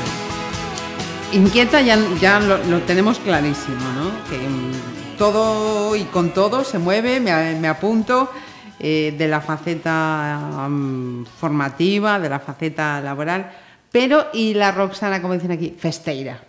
[1.31, 4.11] Inquieta ya, ya lo, tenemos clarísimo, ¿no?
[4.29, 8.29] Que mm, todo y con todo se mueve, me, me apunto
[8.77, 13.49] eh, de la faceta mm, formativa, de la faceta laboral,
[13.93, 16.48] pero y la Roxana, como dicen aquí, festeira.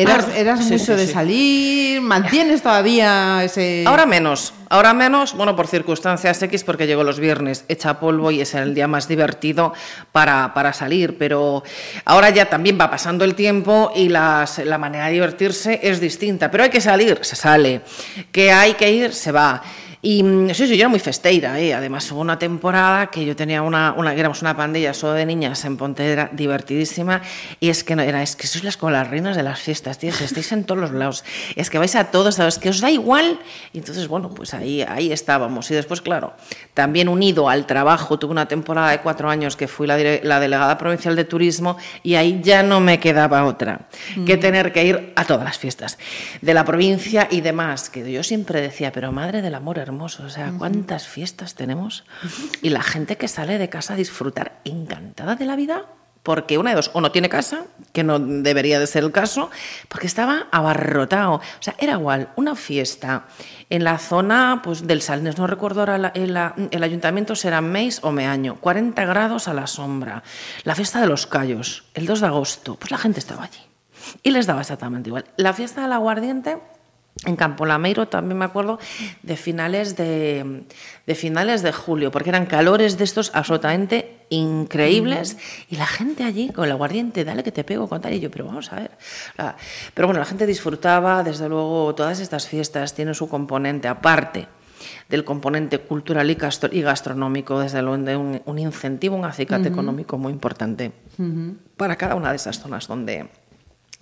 [0.00, 1.12] Eras, Ah, eras sí, mucho sí, de sí.
[1.12, 3.84] salir, mantienes todavía ese...
[3.86, 8.40] Ahora menos, ahora menos, bueno, por circunstancias X, porque llego los viernes hecha polvo y
[8.40, 9.72] es el día más divertido
[10.12, 11.62] para, para salir, pero
[12.04, 16.50] ahora ya también va pasando el tiempo y las- la manera de divertirse es distinta,
[16.50, 17.80] pero hay que salir, se sale,
[18.32, 19.62] que hay que ir, se va.
[20.00, 21.74] Y mm, sí, sí, yo era muy festeira, ¿eh?
[21.74, 25.64] además hubo una temporada que yo tenía una, una éramos una pandilla solo de niñas
[25.64, 27.20] en Pontevedra, divertidísima,
[27.58, 29.98] y es que no era, es que sois las como las reinas de las fiestas,
[29.98, 31.24] tías, estáis en todos los lados,
[31.56, 32.58] es que vais a todos, ¿sabes?
[32.58, 33.40] que os da igual,
[33.72, 36.34] y entonces, bueno, pues ahí, ahí estábamos, y después, claro,
[36.74, 40.78] también unido al trabajo, tuve una temporada de cuatro años que fui la, la delegada
[40.78, 43.88] provincial de turismo, y ahí ya no me quedaba otra
[44.24, 45.98] que tener que ir a todas las fiestas
[46.40, 50.30] de la provincia y demás, que yo siempre decía, pero madre del amor hermoso, o
[50.30, 52.04] sea, ¿cuántas fiestas tenemos?
[52.62, 55.86] Y la gente que sale de casa a disfrutar encantada de la vida,
[56.22, 59.50] porque una de dos, o no tiene casa, que no debería de ser el caso,
[59.88, 61.34] porque estaba abarrotado.
[61.36, 63.26] O sea, era igual una fiesta
[63.70, 66.36] en la zona pues, del Salnes, no recuerdo ahora la- el,
[66.70, 70.22] el ayuntamiento, será Meis o Meaño, 40 grados a la sombra.
[70.64, 73.60] La fiesta de los Callos, el 2 de agosto, pues la gente estaba allí.
[74.22, 75.24] Y les daba exactamente igual.
[75.36, 76.58] La fiesta del aguardiente
[77.26, 78.78] en Campo Lameiro también me acuerdo
[79.22, 80.62] de finales de,
[81.06, 85.36] de finales de julio, porque eran calores de estos absolutamente increíbles
[85.68, 88.30] y la gente allí con el aguardiente, dale que te pego con tal y yo,
[88.30, 88.90] pero vamos a ver.
[89.94, 94.46] Pero bueno, la gente disfrutaba, desde luego, todas estas fiestas tienen su componente aparte
[95.08, 99.68] del componente cultural y gastro- y gastronómico, desde luego de un, un incentivo, un acicate
[99.68, 100.92] económico muy importante
[101.76, 103.28] para cada una de esas zonas donde,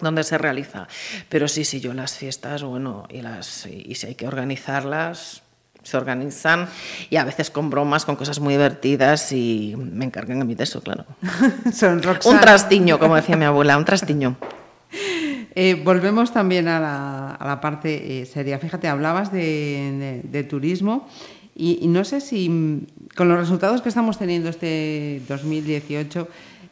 [0.00, 0.88] donde se realiza.
[1.28, 5.42] Pero sí, sí, yo las fiestas, bueno, y, las, y, si hay que organizarlas,
[5.82, 6.68] se organizan
[7.10, 10.64] y a veces con bromas, con cosas muy divertidas y me encargan a mí de
[10.64, 11.04] eso, claro.
[11.72, 12.40] Son Un Roxana.
[12.40, 14.36] trastiño, como decía mi abuela, un trastiño.
[15.54, 18.58] Eh, volvemos también a la, a la parte eh, seria.
[18.58, 21.08] Fíjate, hablabas de, de- de turismo
[21.54, 26.28] y, y no sé si con los resultados que estamos teniendo este 2018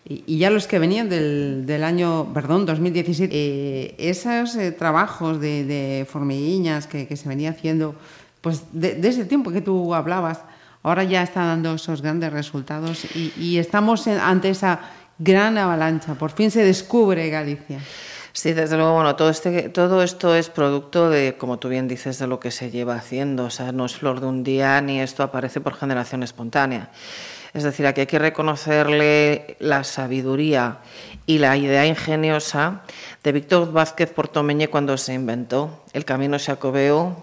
[0.06, 5.64] y, ya los que venían del, del año, perdón, 2017, eh, esos eh, trabajos de,
[5.64, 7.94] de formiguiñas que, que se venía haciendo,
[8.40, 10.40] pues de, de ese tiempo que tú hablabas,
[10.82, 14.80] ahora ya está dando esos grandes resultados y, y estamos en- ante esa
[15.18, 16.14] gran avalancha.
[16.14, 17.78] Por fin se descubre Galicia.
[18.36, 22.18] Sí, desde luego, bueno, todo, este, todo esto es producto de, como tú bien dices,
[22.18, 23.44] de lo que se lleva haciendo.
[23.44, 26.90] O sea, no es flor de un día ni esto aparece por generación espontánea.
[27.54, 30.78] Es decir, aquí hay que reconocerle la sabiduría
[31.24, 32.82] y la idea ingeniosa
[33.22, 37.16] de Víctor Vázquez Portomeñe cuando se inventó el camino xacobeo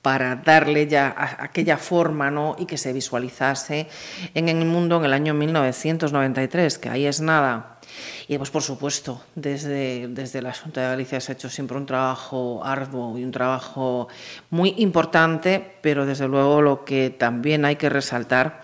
[0.00, 2.56] para darle ya aquella forma ¿no?
[2.58, 3.86] y que se visualizase
[4.34, 7.78] en el mundo en el año 1993, que ahí es nada.
[8.26, 11.84] Y pues por supuesto, desde, desde la Junta de Galicia se ha hecho siempre un
[11.84, 14.08] trabajo arduo y un trabajo
[14.48, 18.62] muy importante, pero desde luego lo que también hay que resaltar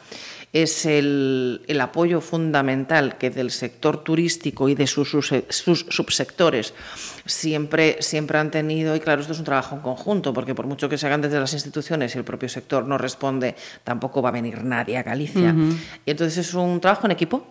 [0.52, 6.74] es el, el apoyo fundamental que del sector turístico y de sus, sus- sus subsectores
[7.24, 8.96] siempre, siempre han tenido.
[8.96, 11.38] Y claro, esto es un trabajo en conjunto, porque por mucho que se hagan desde
[11.38, 15.54] las instituciones y el propio sector no responde, tampoco va a venir nadie a Galicia.
[16.04, 17.46] Y entonces es un trabajo en equipo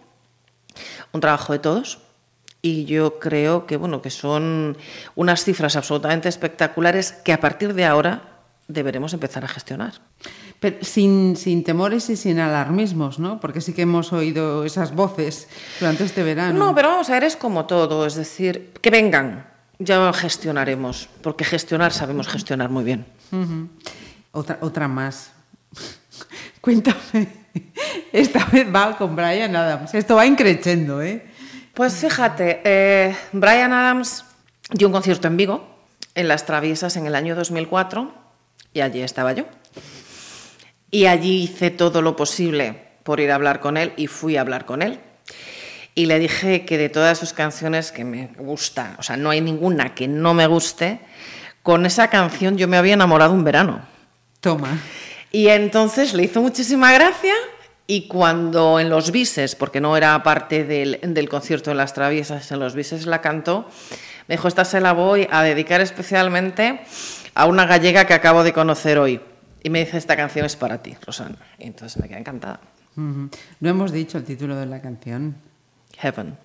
[1.12, 2.00] un trabajo de todos
[2.62, 4.78] y yo creo que bueno que son
[5.16, 8.22] unas cifras absolutamente espectaculares que a partir de ahora
[8.68, 9.94] deberemos empezar a gestionar.
[10.60, 13.40] Pero sin, sin temores y sin alarmismos, ¿no?
[13.40, 15.48] Porque sí que hemos oído esas voces
[15.80, 16.60] durante este verano.
[16.60, 19.48] No, pero vamos a ver, es como todo, es decir, que vengan,
[19.78, 23.06] ya gestionaremos, porque gestionar sabemos gestionar muy bien.
[23.32, 23.70] Ujú.
[24.32, 25.32] otra, otra más.
[26.62, 27.40] Cuéntame.
[28.12, 29.94] Esta vez va con Brian Adams.
[29.94, 31.26] Esto va increciendo, ¿eh?
[31.74, 34.26] Pues fíjate, eh, Brian Adams
[34.72, 35.66] dio un concierto en Vigo,
[36.16, 38.12] en Las Traviesas, en el año 2004,
[38.74, 39.46] y allí estaba yo.
[40.92, 44.42] Y allí hice todo lo posible por ir a hablar con él y fui a
[44.42, 45.00] hablar con él.
[45.96, 49.42] Y le dije que de todas sus canciones que me gusta, o sea, no hay
[49.42, 51.00] ninguna que no me guste,
[51.64, 53.82] con esa canción yo me había enamorado un verano.
[54.40, 54.80] Toma.
[55.32, 57.34] Y entonces le hizo muchísima gracia
[57.86, 62.52] y cuando en los bises, porque no era parte del, del concierto de las traviesas,
[62.52, 63.68] en los bises la cantó,
[64.28, 66.82] me dijo, esta se la voy a dedicar especialmente
[67.34, 69.20] a una gallega que acabo de conocer hoy.
[69.64, 71.36] Y me dice, esta canción es para ti, Rosana.
[71.58, 72.60] Y entonces me quedé encantada.
[72.96, 75.36] No hemos dicho el título de la canción.
[75.98, 76.38] Heaven.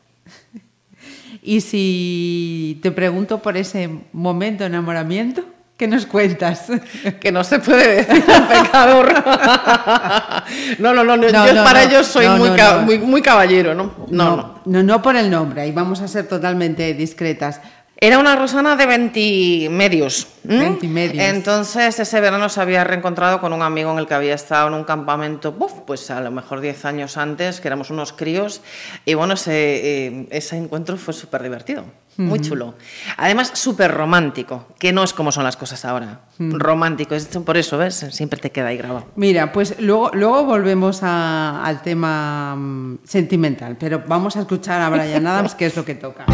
[1.42, 5.44] y si te pregunto por ese momento de enamoramiento,
[5.76, 6.66] ¿qué nos cuentas?
[7.20, 9.12] que no se puede decir pecador.
[10.78, 13.94] no, no, no, no, yo no, para ellos soy muy, caballero, ¿no?
[14.10, 17.60] No no, no, no por el nombre, ahí vamos a ser totalmente discretas,
[17.97, 20.26] era una Rosana de 20 medios.
[20.47, 20.78] ¿m?
[20.82, 21.24] medios.
[21.24, 24.74] Entonces, ese verano se había reencontrado con un amigo en el que había estado en
[24.74, 28.62] un campamento, pues a lo mejor 10 años antes, que éramos unos críos.
[29.05, 31.84] Y bueno, ese, eh, encuentro fue súper divertido.
[32.16, 32.74] Muy chulo.
[33.16, 36.20] Además, súper romántico, que no es como son las cosas ahora.
[36.38, 38.07] Romántico, es por eso, ¿ves?
[38.11, 39.07] Siempre te queda ahí grabado.
[39.16, 45.26] Mira, pues luego, luego volvemos al tema mm, sentimental, pero vamos a escuchar a Brian
[45.26, 46.26] Adams, que es lo que toca.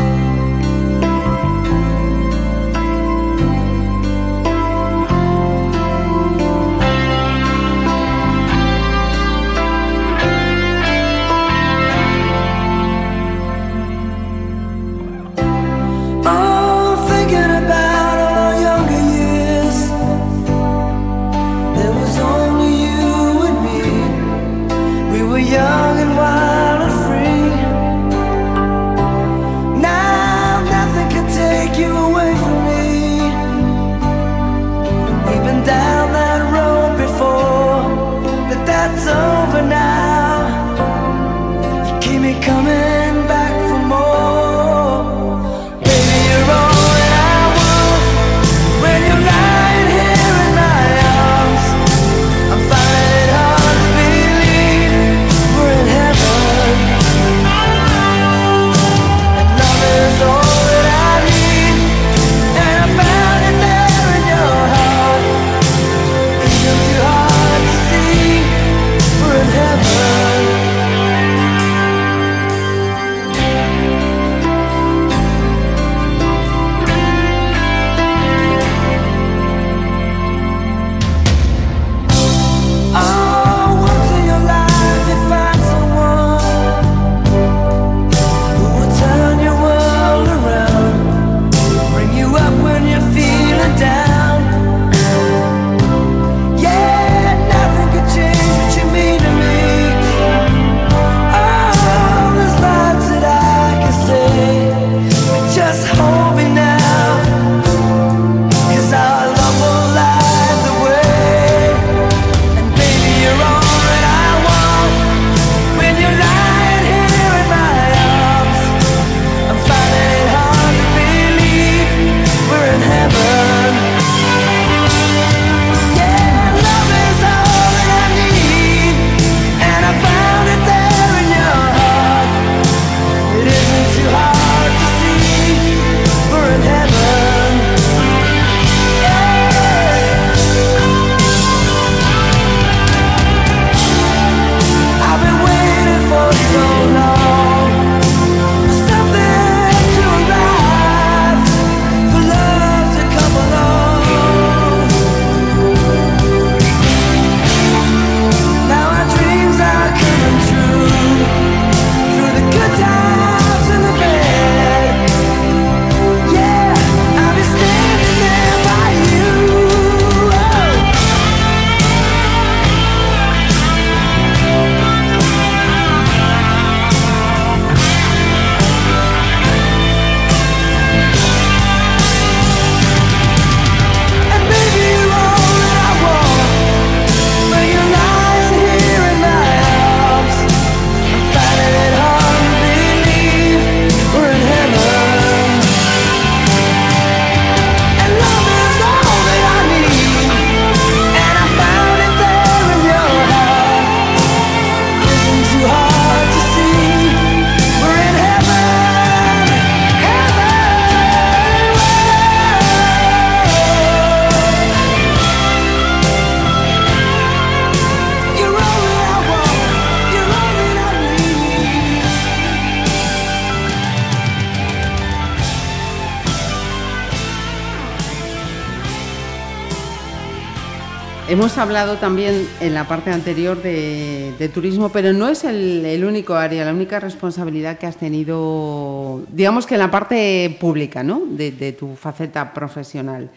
[231.70, 236.72] hablado también en la parte anterior de, turismo, pero no es el, único área, la
[236.72, 241.22] única responsabilidad que has tenido, digamos que en la parte pública, ¿no?
[241.30, 243.30] De, tu faceta profesional.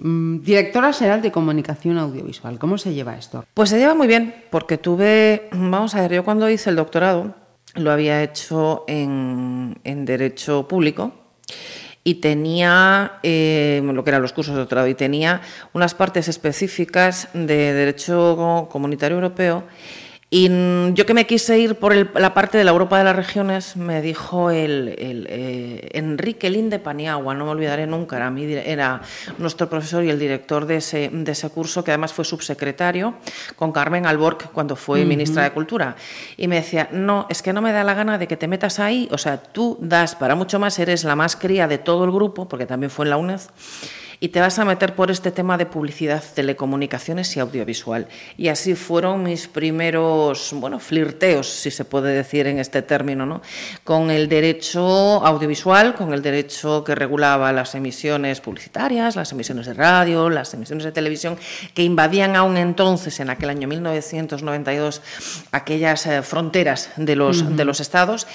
[0.00, 3.44] Mm, directora General de Comunicación Audiovisual, ¿cómo se lleva esto?
[3.54, 7.36] Pues se lleva muy bien, porque tuve, vamos a ver, yo cuando hice el doctorado
[7.76, 11.19] lo había hecho en Derecho Público,
[12.02, 15.42] y tenía eh, lo que eran los cursos de doctorado y tenía
[15.72, 19.64] unas partes específicas de derecho comunitario europeo
[20.32, 20.48] y
[20.94, 23.76] yo que me quise ir por el- la parte de la Europa de las regiones,
[23.76, 28.62] me dijo el, el, eh, Enrique Linde Paniagua, no me olvidaré nunca, era, mi dire-
[28.64, 29.00] era
[29.38, 33.14] nuestro profesor y el director de ese, de ese curso, que además fue subsecretario,
[33.56, 35.96] con Carmen Alborg cuando fue ministra de Cultura.
[36.36, 38.78] Y me decía, no, es que no me da la gana de que te metas
[38.78, 42.12] ahí, o sea, tú das para mucho más, eres la más cría de todo el
[42.12, 43.40] grupo, porque también fue en la UNED,
[44.22, 48.06] y te vas a meter por este tema de publicidad, telecomunicaciones y audiovisual.
[48.36, 53.40] Y así fueron mis primeros, bueno, flirteos, si se puede decir en este término, ¿no?
[53.82, 59.72] Con el derecho audiovisual, con el derecho que regulaba las emisiones publicitarias, las emisiones de
[59.72, 61.38] radio, las emisiones de televisión,
[61.72, 65.00] que invadían aún entonces, en aquel año 1992,
[65.50, 68.26] aquellas eh, fronteras de los, de los estados,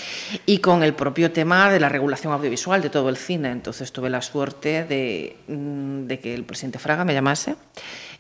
[0.48, 3.52] y con el propio tema de la regulación audiovisual de todo el cine.
[3.52, 5.75] Entonces tuve la suerte de, mm,
[6.08, 7.56] de que el presidente Fraga me llamase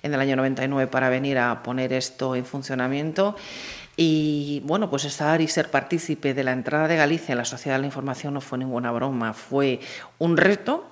[0.03, 3.35] en el año 99 para venir a poner esto en funcionamiento.
[3.97, 7.77] Y bueno, pues estar y ser partícipe de la entrada de Galicia en la sociedad
[7.77, 9.79] de la información no fue ninguna broma, fue
[10.19, 10.85] un reto.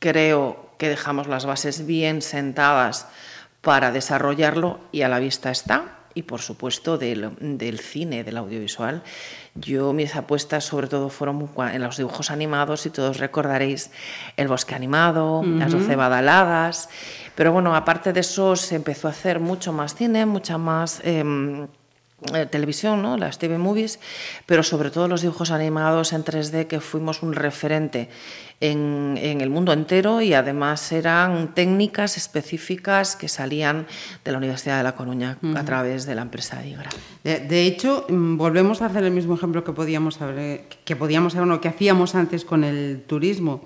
[0.00, 3.06] Creo que dejamos las bases bien sentadas
[3.60, 5.98] para desarrollarlo y a la vista está.
[6.14, 9.02] Y por supuesto del, del cine, del audiovisual.
[9.54, 13.90] Yo mis apuestas sobre todo fueron en los dibujos animados y todos recordaréis
[14.36, 16.88] El bosque animado, Las doce badaladas.
[17.36, 21.00] Pero bueno, aparte de eso se empezó a hacer mucho más cine, mucha más...
[21.04, 21.68] em,
[22.32, 23.16] eh, televisión, ¿no?
[23.16, 23.98] las TV movies,
[24.46, 28.08] pero sobre todo los dibujos animados en 3D que fuimos un referente
[28.60, 33.86] en, en el mundo entero y además eran técnicas específicas que salían
[34.24, 36.88] de la Universidad de La Coruña a través de la empresa Digra.
[37.22, 41.34] De, de hecho, mm, volvemos a hacer el mismo ejemplo que podíamos haber, que podíamos
[41.34, 43.62] haber, no, que hacíamos antes con el turismo.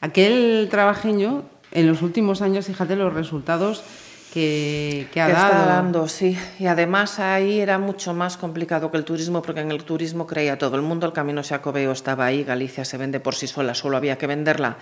[0.00, 3.84] Aquel trabajeño, en los últimos años, fíjate los resultados
[4.32, 5.52] que, que ha que dado.
[5.52, 6.36] está dando, sí.
[6.58, 10.58] Y además ahí era mucho más complicado que el turismo, porque en el turismo creía
[10.58, 13.96] todo el mundo, el camino Jacobeo estaba ahí, Galicia se vende por sí sola, solo
[13.96, 14.76] había que venderla.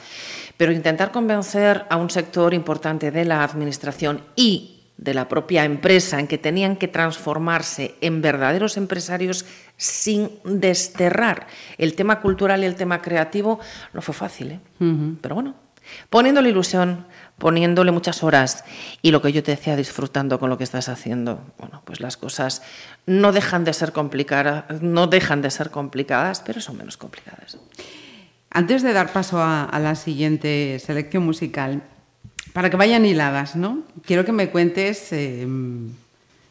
[0.56, 6.18] Pero intentar convencer a un sector importante de la administración y de la propia empresa
[6.18, 9.46] en que tenían que transformarse en verdaderos empresarios
[9.76, 11.46] sin desterrar
[11.78, 13.60] el tema cultural y el tema creativo
[13.92, 14.60] no fue fácil, ¿eh?
[15.20, 15.54] pero bueno,
[16.10, 17.06] poniéndole ilusión,
[17.38, 18.64] poniéndole muchas horas
[19.02, 22.16] y lo que yo te decía, disfrutando con lo que estás haciendo, bueno, pues las
[22.16, 22.62] cosas
[23.06, 27.58] no dejan de ser complicadas, no dejan de ser complicadas, pero son menos complicadas.
[28.50, 31.82] Antes de dar paso a, a la siguiente selección musical,
[32.52, 33.84] para que vayan hiladas, ¿no?
[34.04, 35.46] Quiero que me cuentes eh,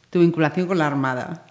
[0.09, 1.45] tu vinculación con la Armada.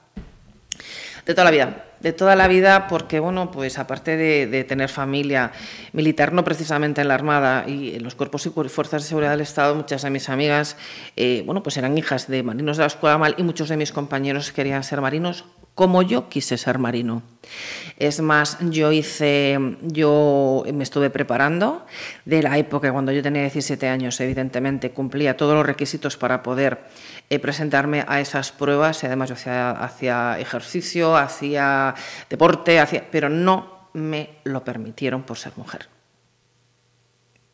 [1.26, 4.88] De toda la vida, de toda la vida, porque bueno, pues aparte de, de tener
[4.88, 5.52] familia
[5.92, 9.40] militar, no precisamente en la Armada y en los cuerpos y fuerzas de seguridad del
[9.40, 10.76] Estado, muchas de mis amigas,
[11.16, 13.92] eh, bueno, pues eran hijas de marinos de la Escuela Mal y muchos de mis
[13.92, 15.44] compañeros querían ser marinos,
[15.76, 17.22] como yo quise ser marino.
[17.98, 21.86] Es más, yo hice, yo me estuve preparando
[22.24, 26.80] de la época cuando yo tenía 17 años, evidentemente cumplía todos los requisitos para poder
[27.28, 31.94] eh, presentarme a esas pruebas y además yo hacía, hacía ejercicio, hacía
[32.28, 35.95] deporte, hacía, pero no me lo permitieron por ser mujer.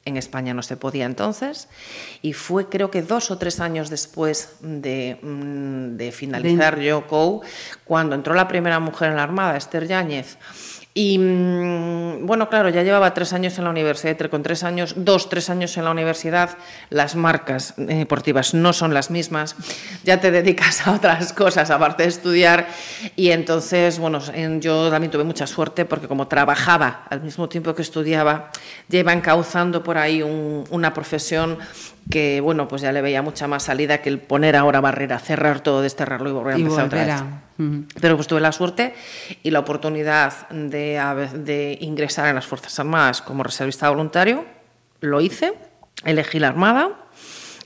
[0.04, 1.68] En España no se podía entonces
[2.22, 7.42] y fue creo que dos o tres años después de, mm, de finalizar yo COU
[7.84, 10.38] cuando entró la primera mujer en la Armada, Esther Yáñez.
[10.94, 15.28] Y mm, bueno, claro, ya llevaba tres años en la universidad, con tres años, dos,
[15.30, 16.58] tres años en la universidad,
[16.90, 19.56] las marcas deportivas no son las mismas,
[20.04, 22.66] ya te dedicas a otras cosas aparte de estudiar.
[23.16, 27.74] Y entonces, bueno, en- yo también tuve mucha suerte porque como trabajaba al mismo tiempo
[27.74, 28.50] que estudiaba,
[28.90, 31.58] iba encauzando por ahí un- una profesión
[32.10, 35.60] que, bueno, pues ya le veía mucha más salida que el poner ahora barrera, cerrar
[35.60, 37.22] todo, desterrarlo y volver a empezar otra vez.
[38.00, 38.94] Pero pues tuve la suerte
[39.42, 41.00] y la oportunidad de,
[41.34, 44.44] de ingresar en las Fuerzas Armadas como reservista voluntario.
[45.00, 45.54] Lo hice,
[46.04, 46.90] elegí la Armada,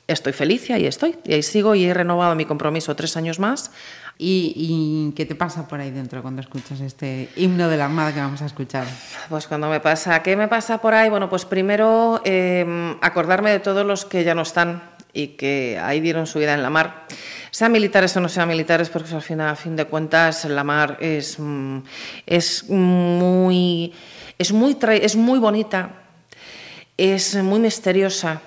[0.07, 1.17] estoy feliz y ahí estoy.
[1.25, 3.73] Y ahí sigo y he renovado mi compromiso tres años más.
[4.19, 8.15] ¿Y, y qué te pasa por ahí dentro cuando escuchas este himno de la Armada
[8.15, 8.87] que vamos a escuchar?
[9.29, 11.11] Pues cuando me pasa, ¿qué me pasa por ahí?
[11.11, 14.83] Bueno, pues primero eh, acordarme de todos los que ya no están
[15.17, 17.07] y que ahí dieron su vida en la mar.
[17.51, 20.99] Sean militares o no sean militares, porque al final, a fin de cuentas, la mar
[21.01, 21.79] es, mm,
[22.27, 23.95] es muy,
[24.39, 25.91] es muy, es muy bonita,
[26.99, 28.43] es muy misteriosa,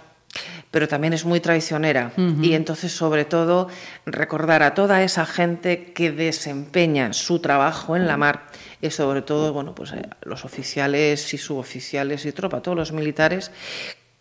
[0.71, 2.13] pero también es muy traicionera.
[2.41, 3.69] Y entonces, sobre todo,
[4.05, 8.47] recordar a toda esa gente que desempeña su trabajo en la mar
[8.81, 13.51] y sobre todo, bueno, pues eh, los oficiales y suboficiales y tropa, todos los militares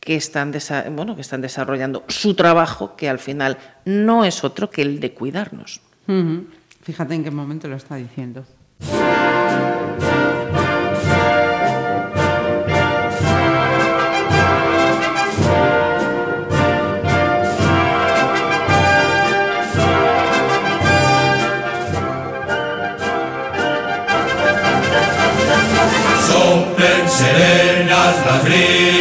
[0.01, 0.53] que están,
[0.93, 5.13] bueno, que están desarrollando su trabajo, que al final no es otro que el de
[5.13, 5.83] cuidarnos.
[6.83, 8.47] Fíjate en qué momento lo está diciendo.
[27.29, 28.98] Serenas las brisas,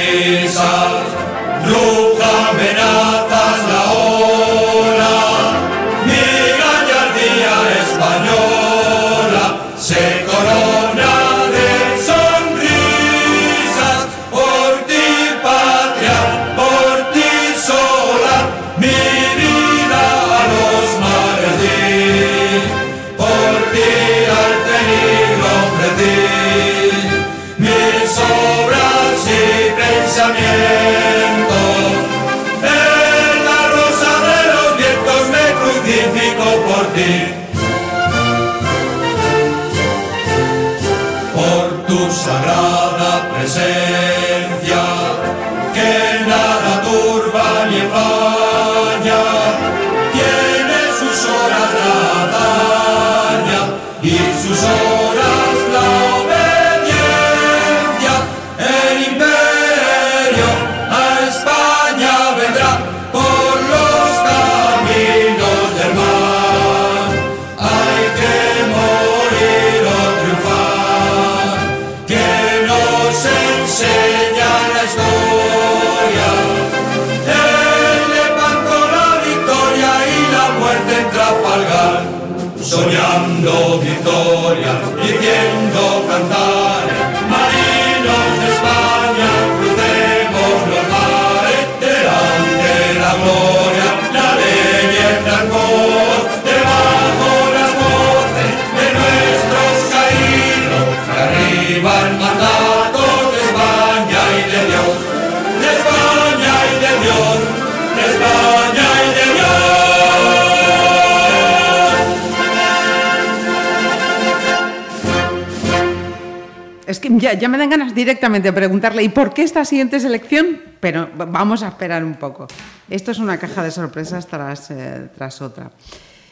[117.19, 120.59] ya, me dan ganas directamente de preguntarle, ¿y por qué esta siguiente selección?
[120.79, 122.47] Pero vamos a esperar un poco.
[122.89, 125.09] Esto es una caja de sorpresas tras, eh,
[125.41, 125.71] otra.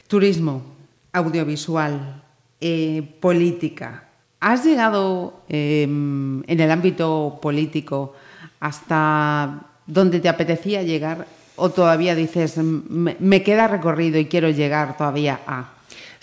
[0.07, 0.63] Turismo,
[1.11, 2.23] audiovisual,
[2.61, 4.03] eh, política.
[4.39, 8.13] ¿Has llegado eh, en el ámbito político
[8.59, 11.25] hasta donde te apetecía llegar?
[11.55, 15.74] ¿O todavía dices, me queda recorrido y quiero llegar todavía a...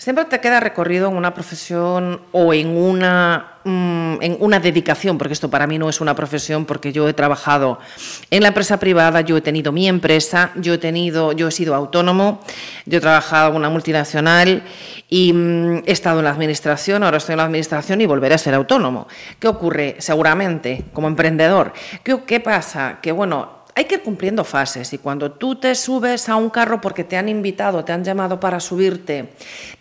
[0.03, 5.31] Siempre te queda recorrido en una profesión o en una, mm, en una dedicación, porque
[5.31, 7.79] esto para mí no es una profesión, porque yo he trabajado
[8.29, 11.73] en la empresa privada, yo he tenido mi empresa, yo he, tenido, yo he sido
[11.73, 12.41] autónomo,
[12.85, 14.63] yo he trabajado en una multinacional
[15.07, 18.39] y mm, he estado en la administración, ahora estoy en la administración y volveré a
[18.39, 19.07] ser autónomo.
[19.39, 19.95] ¿Qué ocurre?
[19.99, 21.71] Seguramente, como emprendedor,
[22.03, 22.99] ¿qué, qué pasa?
[23.01, 26.79] Que bueno, hay que ir cumpliendo fases y cuando tú te subes a un carro
[26.79, 29.29] porque te han invitado, te han llamado para subirte,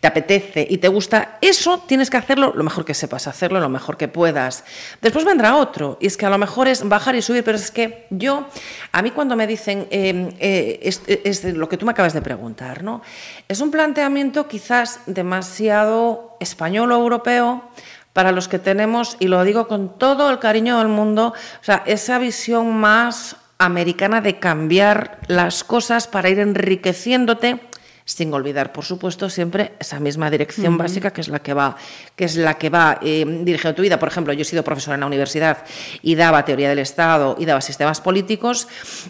[0.00, 3.68] te apetece y te gusta, eso tienes que hacerlo lo mejor que sepas hacerlo, lo
[3.68, 4.64] mejor que puedas.
[5.00, 7.70] Después vendrá otro y es que a lo mejor es bajar y subir, pero es
[7.70, 8.46] que yo,
[8.92, 12.82] a mí cuando me dicen, eh, eh, es, lo que tú me acabas de preguntar,
[12.82, 13.02] ¿no?
[13.48, 17.64] Es un planteamiento quizás demasiado español o europeo
[18.12, 21.82] para los que tenemos, y lo digo con todo el cariño del mundo, o sea,
[21.86, 27.60] esa visión más americana de cambiar las cosas para ir enriqueciéndote
[28.04, 31.76] sin olvidar, por supuesto, siempre esa misma dirección básica que es la que va,
[32.16, 33.98] que es la que va eh, dirigiendo tu vida.
[33.98, 35.64] Por ejemplo, yo he sido profesora en la universidad
[36.02, 38.68] y daba teoría del Estado y daba sistemas políticos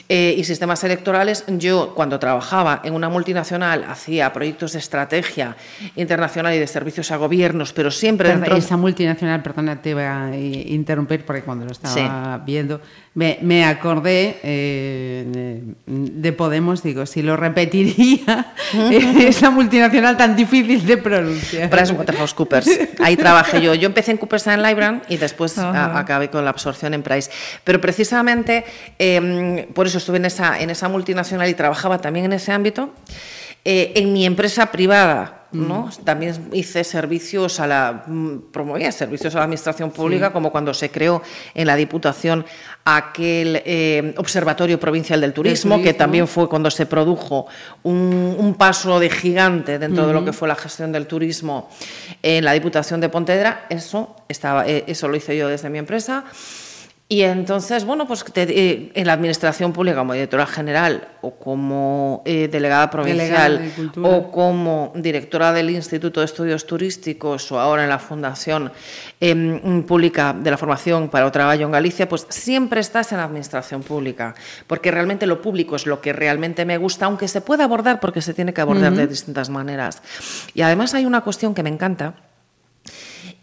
[0.09, 1.45] eh, y sistemas electorales.
[1.47, 5.57] Yo, cuando trabajaba en una multinacional, hacía proyectos de estrategia
[5.97, 8.57] internacional y de servicios a gobiernos, pero siempre dentro...
[8.57, 12.81] Esa multinacional, perdona, te voy a interrumpir porque cuando lo estaba viendo
[13.15, 18.55] me, me acordé eh, de Podemos, digo, si lo repetiría,
[19.29, 21.71] esa multinacional tan difícil de pronunciar.
[21.71, 22.69] PricewaterhouseCoopers.
[23.01, 23.75] Ahí trabajé yo.
[23.75, 27.31] Yo empecé en Coopers and Lybrand y después a- acabé con la absorción en Price.
[27.65, 28.65] Pero precisamente
[28.99, 32.91] eh, por eso estuve en esa, en esa multinacional y trabajaba también en ese ámbito.
[33.65, 35.89] Eh, en mi empresa privada, ¿no?
[36.03, 40.91] También hice servicios a la mm, promovía servicios a la administración pública, como cuando se
[40.91, 41.23] creó
[41.55, 42.45] en la Diputación
[42.85, 47.47] aquel eh, Observatorio Provincial del Turismo, que también fue cuando se produjo
[47.85, 51.69] un, un paso de gigante dentro de lo que fue la gestión del turismo
[52.21, 53.67] en la Diputación de Pontevedra.
[53.69, 56.25] Eso estaba, eh, eso lo hice yo desde mi empresa.
[57.13, 62.23] Y entonces, bueno, pues te- eh, en la administración pública como directora general o como
[62.25, 64.09] eh, delegada provincial Delegada de Cultura.
[64.09, 68.73] o como directora del Instituto de Estudios Turísticos o ahora en la Fundación
[69.21, 73.25] em, Pública de la Formación para o Trabajo en Galicia, pues siempre estás en la
[73.25, 74.35] administración pública,
[74.67, 78.23] porque realmente lo público es lo que realmente me gusta, aunque se pueda abordar porque
[78.23, 80.01] se tiene que abordar de distintas maneras.
[80.55, 82.15] Y además hay una cuestión que me encanta,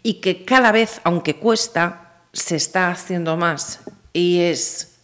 [0.02, 3.80] y que cada vez, aunque cuesta, se está haciendo más
[4.12, 4.98] y es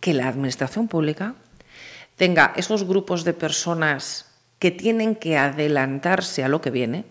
[0.00, 1.34] que la administración pública
[2.16, 4.26] tenga esos grupos de personas
[4.58, 7.04] que tienen que adelantarse a lo que viene,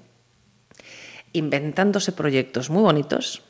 [1.33, 3.43] inventándose proyectos muy bonitos.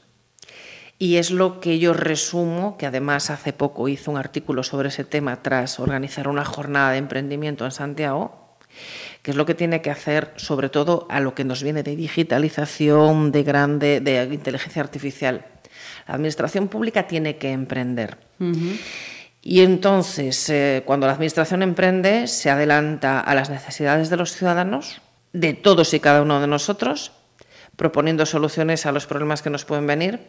[0.97, 5.05] Y es lo que yo resumo, que además hace poco hice un artículo sobre ese
[5.05, 8.57] tema tras organizar una jornada de emprendimiento en Santiago,
[9.21, 11.95] que es lo que tiene que hacer sobre todo a lo que nos viene de
[11.95, 15.45] digitalización, de grande, de inteligencia artificial.
[16.09, 18.17] La administración pública tiene que emprender.
[19.43, 25.01] Y entonces, eh, cuando la administración emprende, se adelanta a las necesidades de los ciudadanos,
[25.33, 27.11] de todos y cada uno de nosotros,
[27.75, 30.19] proponiendo soluciones a los problemas que nos pueden venir.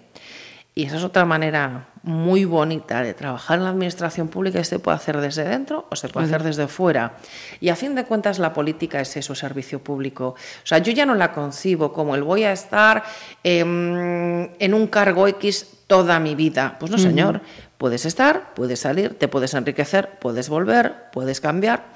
[0.75, 4.79] Y esa es otra manera muy bonita de trabajar en la administración pública y se
[4.79, 7.17] puede hacer desde dentro o se puede hacer desde fuera.
[7.61, 10.29] Y a fin de cuentas la política es eso, servicio público.
[10.29, 13.03] O sea, yo ya no la concibo como el voy a estar
[13.43, 16.77] em, en un cargo X toda mi vida.
[16.79, 17.41] Pues no, señor.
[17.77, 21.87] Puedes estar, puedes salir, te puedes enriquecer, puedes volver, puedes cambiar.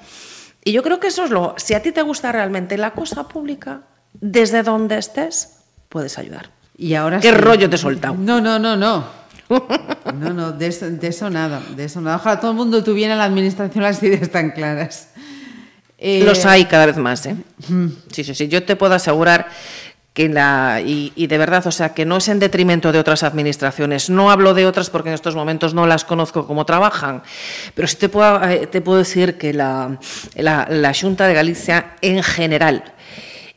[0.64, 1.54] Y yo creo que eso es lo...
[1.58, 3.82] Si a ti te gusta realmente la cosa pública,
[4.14, 5.58] desde donde estés,
[5.90, 6.50] puedes ayudar.
[6.76, 7.34] Y ahora ¿Qué sí.
[7.36, 8.14] rollo te he soltado?
[8.18, 9.24] No, no, no, no.
[10.18, 12.16] No, no, de eso, de eso nada, de eso nada.
[12.16, 15.10] Ojalá todo el mundo tuviera en la administración las ideas tan claras.
[15.98, 17.36] Eh, Los hay cada vez más, ¿eh?
[18.10, 18.48] Sí, sí, sí.
[18.48, 19.48] Yo te puedo asegurar
[20.12, 23.22] que la y, y de verdad, o sea, que no es en detrimento de otras
[23.22, 24.08] administraciones.
[24.10, 27.22] No hablo de otras porque en estos momentos no las conozco cómo trabajan,
[27.74, 29.98] pero sí te puedo, eh, te puedo decir que la,
[30.36, 32.93] la, la Junta de Galicia en general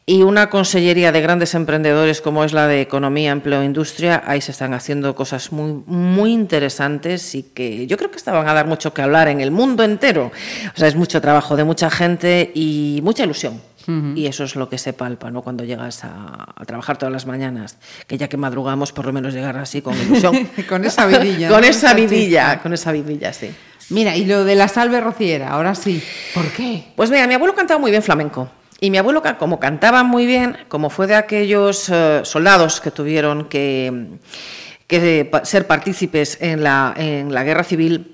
[0.09, 4.39] y una consellería de grandes emprendedores como es la de Economía, Empleo e Industria, ahí
[4.39, 8.67] se están haciendo cosas muy, muy interesantes y que yo creo que estaban a dar
[8.67, 10.31] mucho que hablar en el mundo entero.
[10.73, 13.61] O sea, es mucho trabajo de mucha gente y mucha ilusión.
[14.15, 15.41] Y eso es lo que se palpa, ¿no?
[15.41, 19.33] Cuando llegas a, a trabajar todas las mañanas, que ya que madrugamos, por lo menos
[19.33, 20.49] llegar así con ilusión.
[20.67, 21.67] Con esa vidilla, con ¿no?
[21.67, 23.49] esa vidilla, con esa vidilla, sí.
[23.89, 26.03] Mira, y lo de la salve rociera, ahora sí.
[26.33, 26.83] ¿Por qué?
[26.97, 28.49] Pues mira, mi abuelo cantaba muy bien flamenco.
[28.79, 33.45] Y mi abuelo, como cantaba muy bien, como fue de aquellos eh, soldados que tuvieron
[33.45, 34.19] que,
[34.85, 38.13] que pa- ser partícipes en la, en la guerra civil,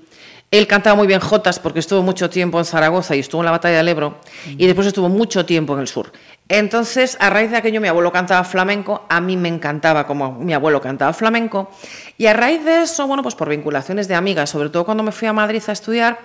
[0.50, 3.50] él cantaba muy bien jotas porque estuvo mucho tiempo en Zaragoza y estuvo en la
[3.50, 6.12] batalla del Ebro y después estuvo mucho tiempo en el sur.
[6.48, 10.54] Entonces, a raíz de aquello, mi abuelo cantaba flamenco, a mí me encantaba como mi
[10.54, 11.70] abuelo cantaba flamenco,
[12.18, 15.10] y a raíz de eso, bueno, pues por vinculaciones de amigas, sobre todo cuando me
[15.10, 16.20] fui a Madrid a estudiar,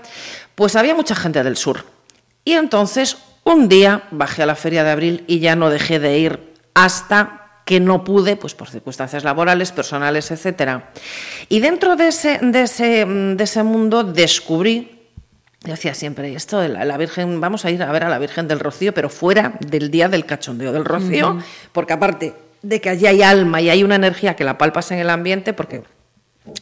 [0.55, 1.85] pues había mucha gente del sur.
[2.45, 3.17] Y entonces,
[3.53, 7.39] un día bajé a la feria de abril y ya no dejé de ir hasta
[7.65, 10.89] que no pude, pues por circunstancias laborales, personales, etcétera.
[11.49, 15.07] Y dentro de ese, de ese, mm, de ese mundo descubrí,
[15.63, 18.17] yo decía siempre, esto de la, la Virgen, vamos a ir a ver a la
[18.17, 21.37] Virgen del Rocío, pero fuera del día del cachondeo del Rocío,
[21.71, 24.99] porque aparte de que allí hay alma y hay una energía que la palpas en
[24.99, 25.83] el ambiente, porque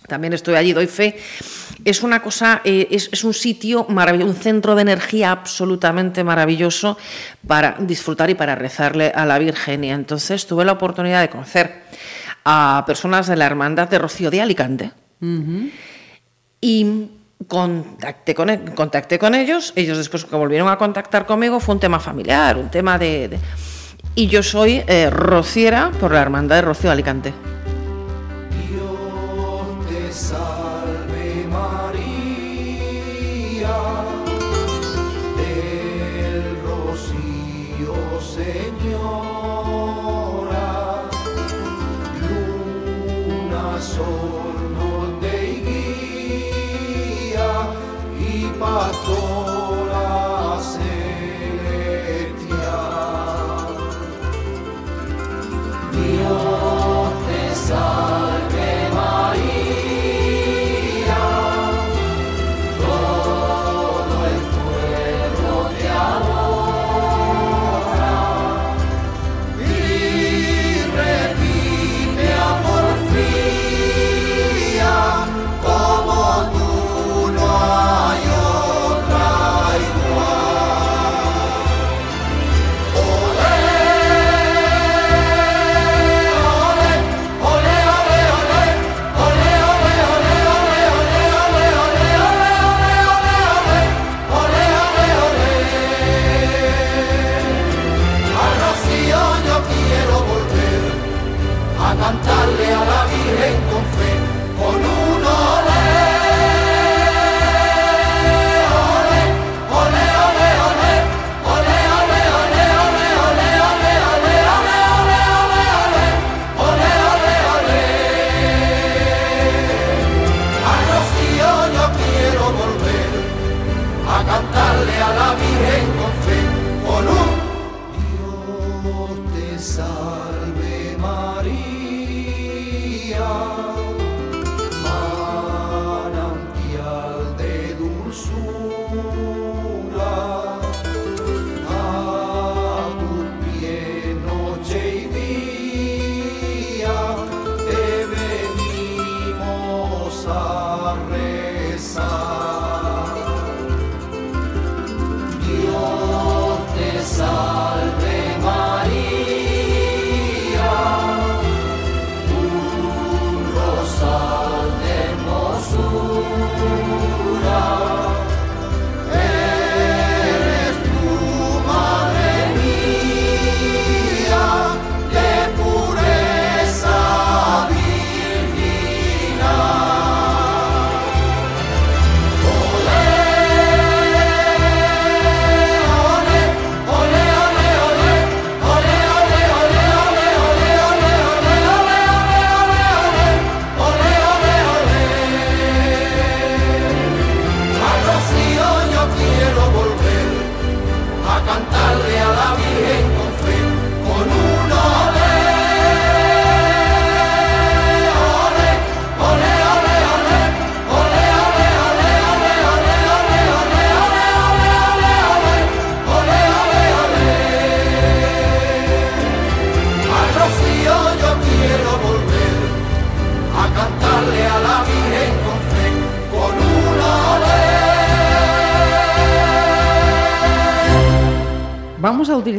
[0.07, 1.17] también estoy allí, doy fe.
[1.85, 6.97] Es una cosa, eh, es, es un sitio maravilloso, un centro de energía absolutamente maravilloso
[7.45, 9.83] para disfrutar y para rezarle a la Virgen.
[9.83, 11.83] Y entonces tuve la oportunidad de conocer
[12.43, 14.91] a personas de la Hermandad de Rocío de Alicante.
[16.59, 17.09] Y
[17.47, 21.79] contacté con, e- contacté con ellos, ellos después que volvieron a contactar conmigo, fue un
[21.79, 23.27] tema familiar, un tema de...
[23.29, 23.39] de-
[24.15, 27.33] y yo soy eh, rociera por la Hermandad de Rocío de Alicante.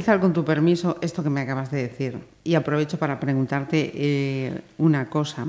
[0.09, 5.11] Con tu permiso esto que me acabas de decir y aprovecho para preguntarte eh, una
[5.11, 5.47] cosa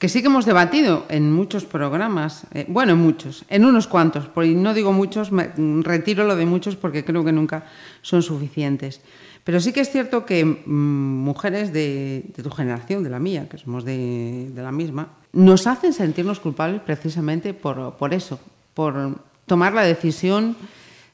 [0.00, 4.26] que sí que hemos debatido en muchos programas, eh, bueno, en muchos, en unos cuantos,
[4.26, 7.66] porque no digo muchos, me, mm, retiro lo de muchos porque creo que nunca
[8.02, 9.00] son suficientes.
[9.44, 13.48] Pero sí que es cierto que mm, mujeres de, de tu generación, de la mía,
[13.48, 18.40] que somos de, de la misma, nos hacen sentirnos culpables precisamente por, por eso,
[18.74, 20.56] por tomar la decisión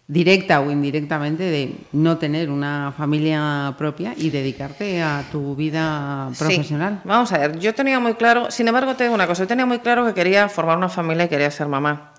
[0.08, 7.00] directa o indirectamente de no tener una familia propia y dedicarte a tu vida profesional.
[7.02, 9.48] Sí, vamos a ver, yo tenía muy claro, sin embargo, te digo una cosa, yo
[9.48, 12.12] tenía muy claro que quería formar una familia y quería ser mamá.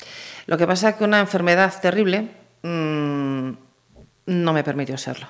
[0.48, 2.30] Lo que pasa es que una enfermedad terrible
[2.64, 3.52] mm,
[4.28, 5.28] no me permitió serlo.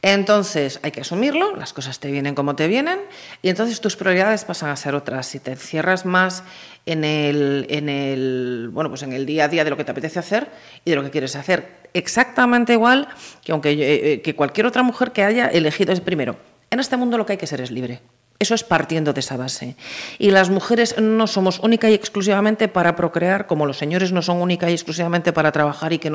[0.00, 3.00] Entonces hay que asumirlo, las cosas te vienen como te vienen
[3.42, 5.26] y entonces tus prioridades pasan a ser otras.
[5.26, 6.44] Si te encierras más
[6.86, 9.90] en el, en el, bueno, pues en el día a día de lo que te
[9.90, 10.48] apetece hacer
[10.84, 13.08] y de lo que quieres hacer, exactamente igual
[13.42, 16.36] que aunque eh, que cualquier otra mujer que haya elegido es primero.
[16.70, 18.00] En este mundo lo que hay que ser es libre.
[18.42, 19.76] Eso es partiendo de esa base.
[20.18, 24.40] Y las mujeres no somos única y exclusivamente para procrear, como los señores no son
[24.42, 26.10] única y exclusivamente para trabajar y que,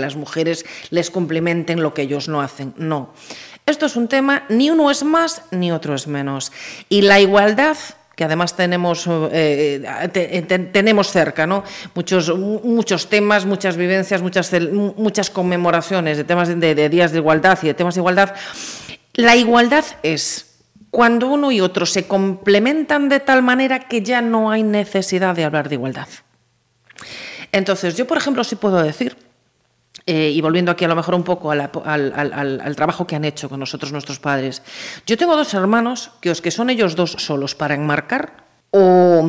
[0.00, 2.72] las mujeres les complementen lo que ellos no hacen.
[2.78, 3.12] No.
[3.66, 6.50] Esto es un tema, ni uno es más ni otro es menos.
[6.88, 7.76] Y la igualdad
[8.14, 11.62] que además tenemos, eh, te- te- tenemos cerca, ¿no?
[11.94, 14.50] Muchos, muchos temas, muchas vivencias, muchas,
[14.96, 18.34] muchas conmemoraciones de temas de días de igualdad y de temas de igualdad.
[19.12, 20.55] La igualdad es
[20.90, 25.44] cuando uno y otro se complementan de tal manera que ya no hay necesidad de
[25.44, 26.08] hablar de igualdad.
[27.52, 29.16] Entonces, yo, por ejemplo, sí puedo decir,
[30.06, 33.60] eh, y volviendo aquí a lo mejor un poco al, trabajo que han hecho con
[33.60, 34.62] nosotros nuestros padres,
[35.06, 39.28] yo tengo dos hermanos que os que son ellos dos solos para enmarcar, o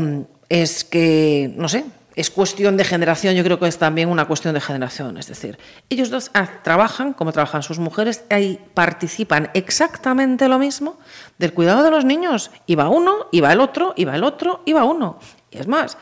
[0.49, 1.85] es que, no sé,
[2.17, 5.59] es cuestión de generación, yo creo que es también una cuestión de generación, es decir,
[5.87, 6.31] ellos dos
[6.63, 10.97] trabajan como trabajan sus mujeres y participan exactamente lo mismo
[11.37, 14.23] del cuidado de los niños, y va uno, y va el otro, y va el
[14.23, 15.19] otro, y va uno.
[15.49, 15.97] Y es más,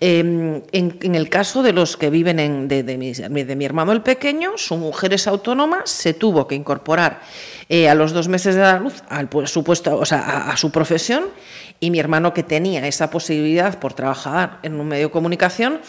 [0.00, 3.64] eh, en, en el caso de los que viven en, de, de mi, de mi
[3.64, 7.22] hermano el pequeño, su mujer es autónoma, se tuvo que incorporar
[7.70, 10.50] eh, a los dos meses de dar luz al pu- su puesto, o sea, a,
[10.52, 11.24] a su profesión,
[11.80, 15.80] y mi hermano que tenía esa posibilidad por trabajar en un medio de comunicación,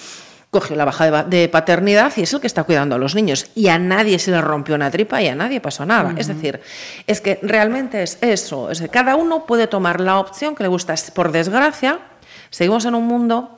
[0.50, 3.14] cogió la baja de, ba- de paternidad y es el que está cuidando a los
[3.14, 3.48] niños.
[3.56, 6.14] Y a nadie se le rompió una tripa y a nadie pasó nada.
[6.18, 6.62] Es decir,
[7.08, 8.70] es que realmente es eso.
[8.72, 10.94] Es que cada uno puede tomar la opción que le gusta.
[11.14, 12.00] Por desgracia,
[12.52, 13.58] seguimos en un mundo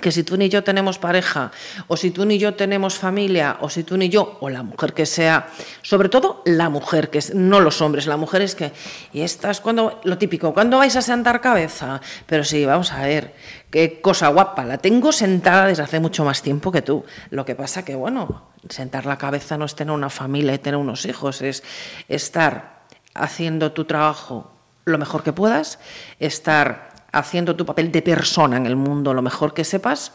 [0.00, 1.50] que si tú ni yo tenemos pareja,
[1.88, 4.94] o si tú ni yo tenemos familia, o si tú ni yo, o la mujer
[4.94, 5.48] que sea,
[5.82, 8.72] sobre todo la mujer, que es, no los hombres, la mujer es que,
[9.12, 12.00] y estás cuando, lo típico, ¿cuándo vais a sentar cabeza?
[12.26, 13.34] Pero sí, vamos a ver,
[13.70, 17.04] qué cosa guapa, la tengo sentada desde hace mucho más tiempo que tú.
[17.30, 20.78] Lo que pasa que, bueno, sentar la cabeza no es tener una familia y tener
[20.78, 21.64] unos hijos, es
[22.08, 24.52] estar haciendo tu trabajo
[24.84, 25.78] lo mejor que puedas,
[26.18, 30.12] estar haciendo tu papel de persona en el mundo lo mejor que sepas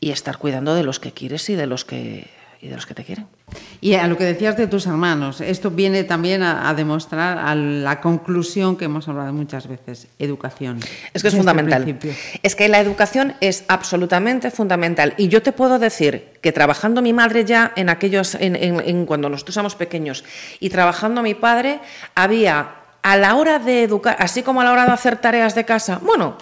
[0.00, 2.26] y estar cuidando de los que quieres y de los que
[2.64, 3.26] y de los que te quieren.
[3.80, 7.56] Y a lo que decías de tus hermanos, esto viene también a, a demostrar a
[7.56, 10.78] la conclusión que hemos hablado muchas veces, educación.
[11.12, 11.82] Es que es fundamental.
[11.82, 12.12] principio.
[12.44, 15.14] Es que la educación es absolutamente fundamental.
[15.16, 19.06] Y yo te puedo decir que trabajando mi madre ya en aquellos, en, en- en
[19.06, 20.22] cuando nosotros éramos pequeños,
[20.60, 21.80] y trabajando mi padre,
[22.14, 25.64] había a la hora de educar, así como a la hora de hacer tareas de
[25.64, 25.98] casa.
[26.00, 26.36] Bueno,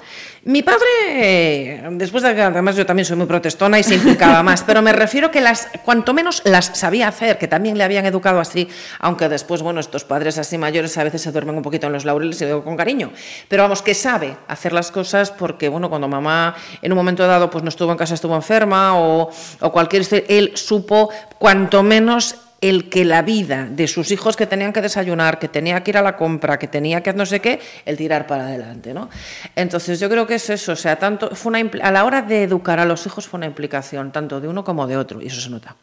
[0.45, 4.63] mi padre, después de que además yo también soy muy protestona y se implicaba más,
[4.63, 8.41] pero me refiero que las, cuanto menos las sabía hacer, que también le habían educado
[8.41, 11.95] así, aunque después, bueno, estos padres así mayores a veces se duermen un poquito en
[11.95, 13.11] los laureles y lo digo con cariño,
[13.49, 17.51] pero vamos, que sabe hacer las cosas porque, bueno, cuando mamá en un momento dado
[17.51, 19.31] pues no estuvo en casa, estuvo enferma o,
[19.61, 24.47] o cualquier, historia, él supo cuanto menos el que la vida de sus hijos que
[24.47, 27.41] tenían que desayunar, que tenía que ir a la compra, que tenía que no sé
[27.41, 29.09] qué, el tirar para adelante, ¿no?
[29.57, 32.45] Entonces yo creo que es eso, o sea, tanto fue una a la hora de
[32.45, 35.41] educar a los hijos fue una implicación tanto de uno como de otro y eso
[35.41, 35.77] se nota.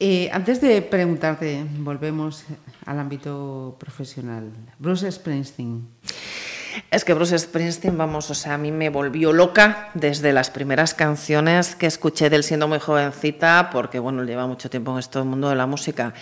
[0.00, 2.44] Eh, antes de preguntarte, volvemos
[2.86, 4.50] al ámbito profesional.
[4.78, 5.88] Bruce Springsteen.
[6.90, 10.94] Es que Bruce Springsteen, vamos, o sea, a mí me volvió loca desde las primeras
[10.94, 15.20] canciones que escuché de él siendo muy jovencita, porque, bueno, lleva mucho tiempo en este
[15.22, 16.14] mundo de la música.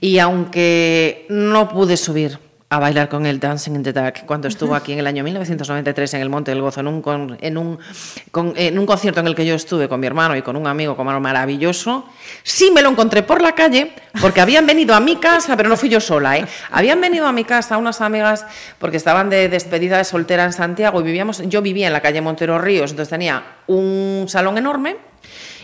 [0.00, 4.76] Y aunque no pude subir a bailar con él Dancing in the Dark cuando estuvo
[4.76, 7.80] aquí en el año 1993 en el Monte del Gozo, en un, con- en un,
[8.54, 10.94] en un concierto en el que yo estuve con mi hermano y con un amigo
[10.96, 12.04] como maravilloso,
[12.44, 15.76] sí me lo encontré por la calle, porque habían venido a mi casa, pero no
[15.76, 16.46] fui yo sola, ¿eh?
[16.70, 18.46] habían venido a mi casa unas amigas
[18.78, 22.20] porque estaban de despedida de soltera en Santiago y vivíamos, yo vivía en la calle
[22.20, 24.96] Montero Ríos, entonces tenía un salón enorme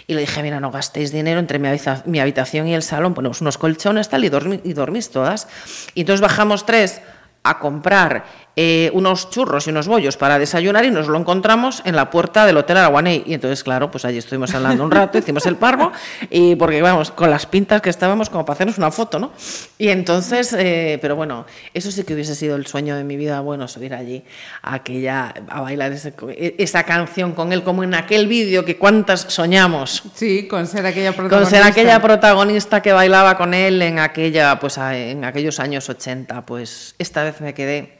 [0.07, 3.15] y le dije, mira, no gastéis dinero entre mi, habita- mi habitación y el salón,
[3.15, 5.49] ponemos unos colchones tal y, dormi- y dormís todas.
[5.95, 7.01] Y entonces bajamos tres
[7.43, 8.25] a comprar
[8.57, 12.47] eh, unos churros y unos bollos para desayunar y nos lo encontramos en la puerta
[12.47, 13.23] del Hotel Araguaney.
[13.27, 15.93] Y entonces, claro, pues allí estuvimos hablando un rato, hicimos el parvo,
[16.31, 19.33] y porque vamos, con las pintas que estábamos como para hacernos una foto, ¿no?
[19.79, 21.45] Y entonces, eh, pero bueno,
[21.75, 24.25] eso sí que hubiese sido el sueño de mi vida, bueno, subir allí
[24.63, 26.15] a aquella, a bailar ese-
[26.59, 30.03] esa canción con él, como en aquel vídeo que cuántas soñamos.
[30.15, 31.57] Sí, con ser aquella Con protagonista.
[31.59, 36.95] ser aquella protagonista que bailaba con él en aquella, pues en aquellos años 80, pues
[36.99, 37.96] esta vez me quedé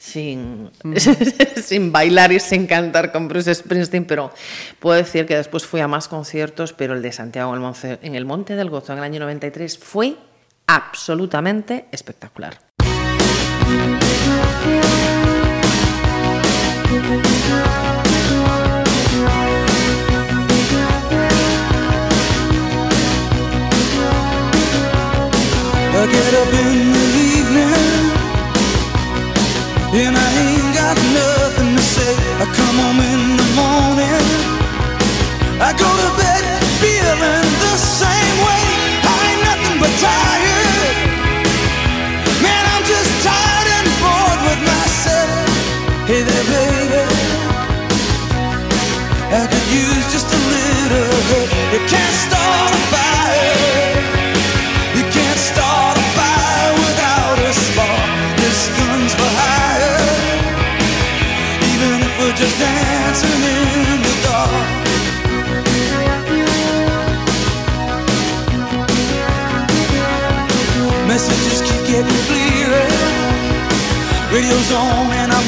[0.00, 0.70] sin,
[1.62, 4.32] sin bailar y sin cantar con Bruce Springsteen, pero
[4.78, 7.98] puedo decir que después fui a más conciertos, pero el de Santiago en el Monte,
[8.02, 10.16] en el Monte del Gozo en el año 93 fue
[10.66, 12.58] absolutamente espectacular.
[25.92, 26.89] I get up in
[29.92, 32.14] and I ain't got nothing to say.
[32.38, 34.22] I come home in the morning.
[35.58, 36.42] I go to bed
[36.78, 38.66] feeling the same way.
[39.02, 40.94] I ain't nothing but tired.
[42.38, 45.50] Man, I'm just tired and bored with myself.
[46.06, 47.02] Hey there, baby.
[49.34, 51.48] I could use just a little help.
[51.74, 52.39] You can't start
[74.30, 75.46] Radio's on and I'm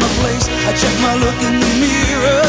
[0.00, 0.48] the place.
[0.66, 2.42] I check my look in the mirror.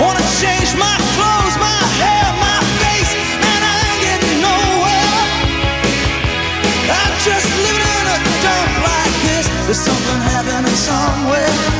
[0.00, 5.20] Wanna change my clothes, my hair, my face, and I ain't getting nowhere.
[6.96, 9.46] I'm just living in a dump like this.
[9.68, 11.71] There's something happening somewhere.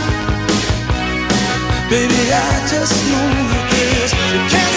[1.92, 4.12] Baby, I just know that this.
[4.32, 4.71] You can't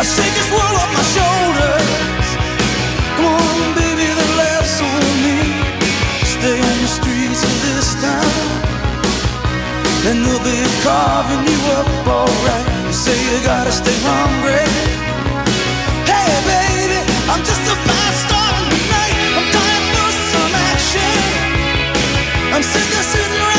[0.00, 2.28] I shake this world off my shoulders.
[3.20, 5.36] Come on, baby, the laughs on me.
[6.24, 8.40] Stay on the streets of this town.
[10.08, 12.66] And they'll be carving you up alright.
[12.88, 14.64] You say you gotta stay hungry.
[16.08, 17.76] Hey, baby, I'm just a.
[19.36, 21.16] I'm dying for some action.
[22.56, 23.49] I'm sick of sitting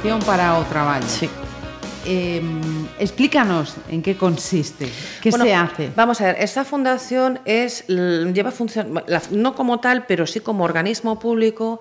[0.00, 1.06] formación para o traballo.
[1.06, 1.28] Sí.
[2.06, 2.40] Eh,
[2.98, 4.88] explícanos en qué consiste,
[5.20, 5.90] qué Bueno, se hace.
[5.94, 7.84] Vamos a ver, esta fundación es,
[8.32, 8.50] lleva
[9.06, 11.78] la- no como tal, pero sí como organismo público,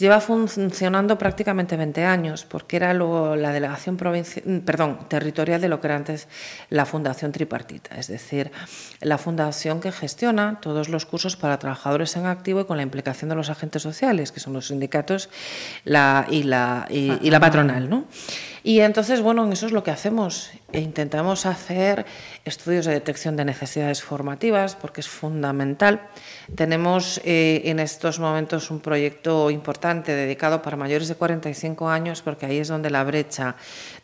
[0.00, 5.88] lleva funcionando prácticamente 20 años, porque era lo- la delegación perdón, territorial de lo que
[5.88, 6.26] era antes
[6.70, 8.50] la fundación tripartita, es decir,
[9.02, 13.28] la fundación que gestiona todos los cursos para trabajadores en activo y con la implicación
[13.28, 15.28] de los agentes sociales, que son los sindicatos
[15.84, 18.06] y, la, patronal, ¿no?
[18.62, 20.50] Y entonces, bueno, eso es lo que hacemos.
[20.72, 22.04] E intentamos hacer
[22.44, 26.02] estudios de detección de necesidades formativas, porque es fundamental.
[26.54, 32.46] Tenemos eh, en estos momentos un proyecto importante dedicado para mayores de 45 años, porque
[32.46, 33.56] ahí es donde la brecha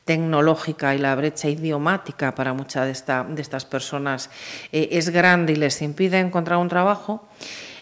[0.05, 4.31] tecnológica y la brecha idiomática para muchas de, esta- de estas personas
[4.73, 7.27] eh, es grande y les impide encontrar un trabajo.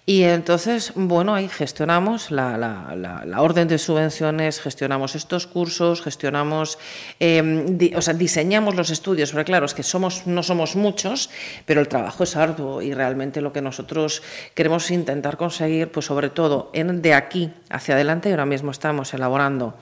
[0.06, 6.02] Y entonces, bueno, ahí gestionamos la, la- la- la orden de subvenciones, gestionamos estos cursos,
[6.02, 6.78] gestionamos,
[7.18, 11.30] di- o sea, diseñamos los estudios, porque claro, es que somos, no somos muchos,
[11.64, 14.22] pero el trabajo es arduo y realmente lo que nosotros
[14.52, 19.14] queremos intentar conseguir, pues sobre todo en, de aquí hacia adelante, y ahora mismo estamos
[19.14, 19.74] elaborando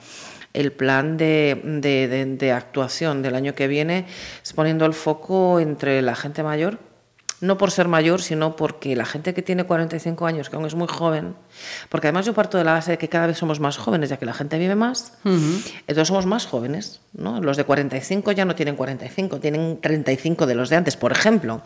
[0.53, 4.05] el plan de, de- de- de actuación del año que viene,
[4.41, 6.79] es poniendo el foco entre la gente mayor,
[7.43, 10.75] no por ser mayor, sino porque la gente que tiene 45 años, que aún es
[10.75, 11.35] muy joven,
[11.89, 14.17] porque además yo parto de la base de que cada vez somos más jóvenes, ya
[14.17, 17.41] que la gente vive más, entonces somos más jóvenes, ¿no?
[17.41, 21.61] Los de 45 ya no tienen 45, tienen 35 de los de antes, por ejemplo.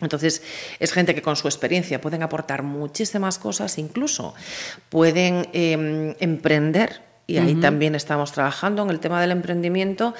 [0.00, 0.40] Entonces,
[0.78, 4.34] es gente que con su experiencia pueden aportar muchísimas cosas, incluso
[4.88, 10.14] pueden eh, emprender y ahí también estamos trabajando en el tema del emprendimiento,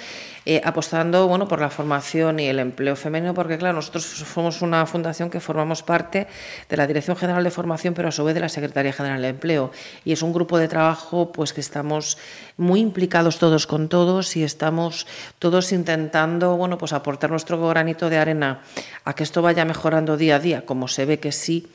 [0.45, 4.85] eh, apostando bueno, por la formación y el empleo femenino, porque claro, nosotros somos una
[4.85, 6.27] fundación que formamos parte
[6.69, 9.29] de la Dirección General de Formación, pero a su vez de la Secretaría General de
[9.29, 9.71] Empleo.
[10.05, 12.19] Y es un grupo de trabajo pues, que estamos
[12.59, 15.07] muy implicados todos con todos y estamos
[15.39, 18.61] todos intentando bueno, pues, aportar nuestro granito de arena
[19.05, 21.69] a que esto vaya mejorando día a día, como se ve que sí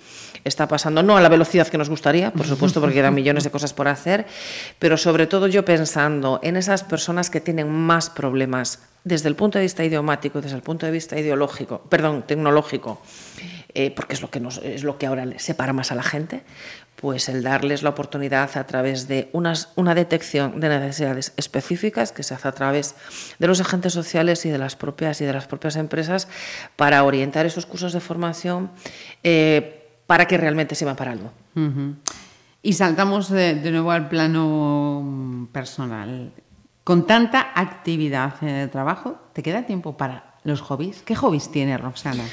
[0.43, 3.51] está pasando, no a la velocidad que nos gustaría, por supuesto, porque quedan millones de
[3.51, 4.25] cosas por hacer,
[4.77, 9.57] pero sobre todo yo pensando en esas personas que tienen más problemas desde el punto
[9.57, 13.01] de vista idiomático, desde el punto de vista ideológico, perdón, tecnológico,
[13.73, 16.43] eh, porque es lo que nos, es lo que ahora separa más a la gente,
[17.03, 22.23] pues el darles la oportunidad a través de unas, una detección de necesidades específicas que
[22.23, 22.95] se hace a través
[23.39, 26.29] de los agentes sociales y de las propias y de las propias empresas
[26.77, 28.71] para orientar esos cursos de formación
[29.21, 31.33] eh, para que realmente sirvan para algo.
[32.61, 36.31] Y saltamos de, de nuevo al plano personal.
[36.85, 41.01] Con tanta actividad en el trabajo, ¿te queda tiempo para los hobbies?
[41.01, 42.23] ¿Qué hobbies tiene Roxana?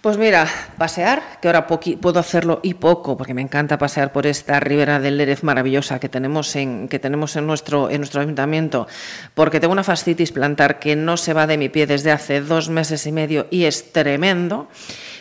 [0.00, 0.46] Pues mira,
[0.78, 5.16] pasear, que ahora puedo hacerlo y poco, porque me encanta pasear por esta ribera del
[5.18, 8.86] Lérez maravillosa que tenemos en, que tenemos en, nuestro, en nuestro ayuntamiento,
[9.34, 12.68] porque tengo una fascitis plantar que no se va de mi pie desde hace dos
[12.68, 14.68] meses y medio y es tremendo,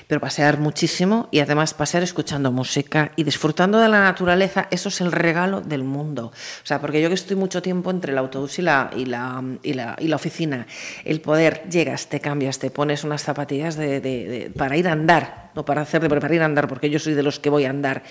[0.07, 5.01] pero pasear muchísimo y además pasear escuchando música y disfrutando de la naturaleza, eso es
[5.01, 6.27] el regalo del mundo.
[6.27, 9.43] O sea, porque yo que estoy mucho tiempo entre el autobús y la, y la,
[9.63, 10.65] y la, y la oficina,
[11.03, 14.93] el poder, llegas, te cambias, te pones unas zapatillas de, de- de- para ir a
[14.93, 17.49] andar, no para hacer, pero para ir a andar, porque yo soy de los que
[17.49, 18.03] voy a andar.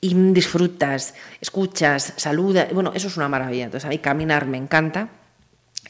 [0.00, 3.64] Y disfrutas, escuchas, saludas, bueno, eso es una maravilla.
[3.64, 5.08] Entonces a mí caminar me encanta,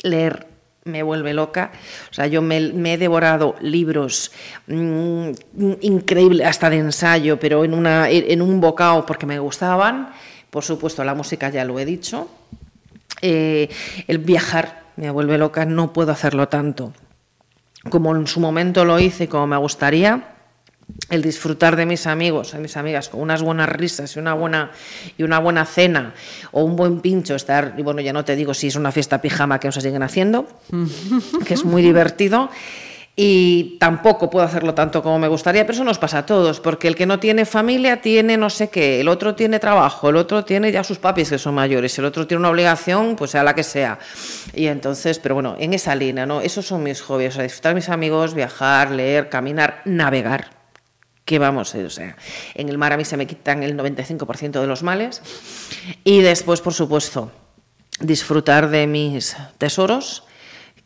[0.03, 0.47] leer
[0.85, 1.73] me vuelve loca.
[2.11, 4.33] O sea, yo me, he devorado libros
[4.67, 5.31] mm,
[5.81, 10.11] increíbles, hasta de ensayo, pero en, una, en un bocado porque me gustaban.
[10.51, 12.29] Por supuesto, la música ya lo he dicho.
[13.21, 13.69] Eh,
[14.09, 16.93] el viajar me vuelve loca, no puedo hacerlo tanto
[17.89, 20.32] como en su momento lo hice como me gustaría.
[21.09, 24.71] El disfrutar de mis amigos, de mis amigas, con unas buenas risas y una buena,
[25.19, 26.15] y una buena cena
[26.53, 29.21] o un buen pincho, estar, y bueno, ya no te digo si es una fiesta
[29.21, 30.47] pijama que nos siguen haciendo,
[31.47, 32.51] que es muy divertido.
[33.15, 36.89] Y tampoco puedo hacerlo tanto como me gustaría, pero eso nos pasa a todos, porque
[36.89, 40.47] el que no tiene familia tiene no sé qué, el otro tiene trabajo, el otro
[40.47, 43.55] tiene ya sus papis que son mayores, el otro tiene una obligación, pues sea la
[43.55, 43.99] que sea.
[44.55, 46.41] Y entonces, pero bueno, en esa línea, ¿no?
[46.41, 50.62] Esos son mis hobbies, o sea, disfrutar mis amigos, viajar, leer, caminar, navegar.
[51.25, 52.17] Que vamos, eh, o sea,
[52.55, 55.23] en el mar a mí se me quitan el 95% de los males.
[56.03, 57.31] Y después, por supuesto,
[58.01, 60.25] disfrutar de mis tesoros,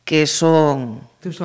[0.04, 1.00] que son.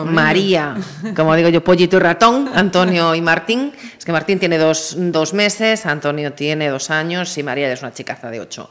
[0.06, 0.76] María,
[1.16, 3.74] como digo yo, pollito y ratón, Antonio y Martín.
[3.98, 7.92] Es que Martín tiene dos, dos meses, Antonio tiene dos años y María es una
[7.92, 8.70] chicaza de ocho.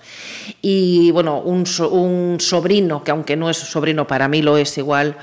[0.62, 5.16] Y bueno, un, un sobrino, que aunque no es sobrino, para mí lo es igual,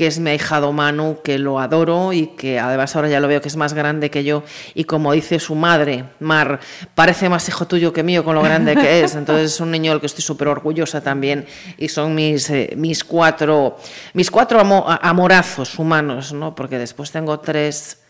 [0.00, 3.42] que es mi ahijado Manu, que lo adoro y que además ahora ya lo veo
[3.42, 4.44] que es más grande que yo.
[4.72, 6.58] Y como dice su madre, Mar,
[6.94, 9.14] parece más hijo tuyo que mío con lo grande que es.
[9.14, 11.44] Entonces es un niño del que estoy súper orgullosa también.
[11.76, 13.76] Y son mis, eh, mis cuatro,
[14.14, 14.58] mis cuatro
[15.02, 16.54] amorazos humanos, ¿no?
[16.54, 18.00] Porque después tengo tres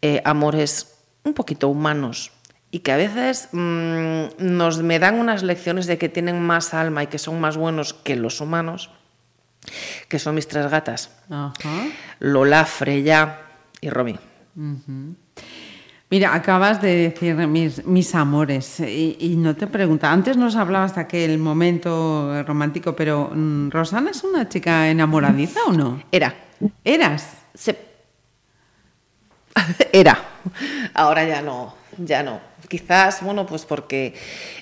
[0.00, 0.94] eh, amores
[1.24, 2.30] un poquito humanos
[2.70, 7.02] y que a veces mm, nos me dan unas lecciones de que tienen más alma
[7.02, 8.90] y que son más buenos que los humanos,
[10.08, 11.86] que son mis tres gatas, Ajá.
[12.20, 13.40] Lola, Freya
[13.80, 14.18] y Romy.
[16.10, 20.12] Mira, acabas de decir mis, mis amores y, y no te pregunta.
[20.12, 25.72] Antes nos hablabas de aquel momento romántico, pero mm, ¿Rosana es una chica enamoradiza o
[25.72, 26.02] no?
[26.12, 26.34] Era,
[26.84, 27.28] ¿Eras?
[27.54, 27.78] se-
[29.92, 30.18] era,
[30.94, 32.40] ahora ya no, ya no.
[32.72, 34.14] Quizás, bueno, pues porque,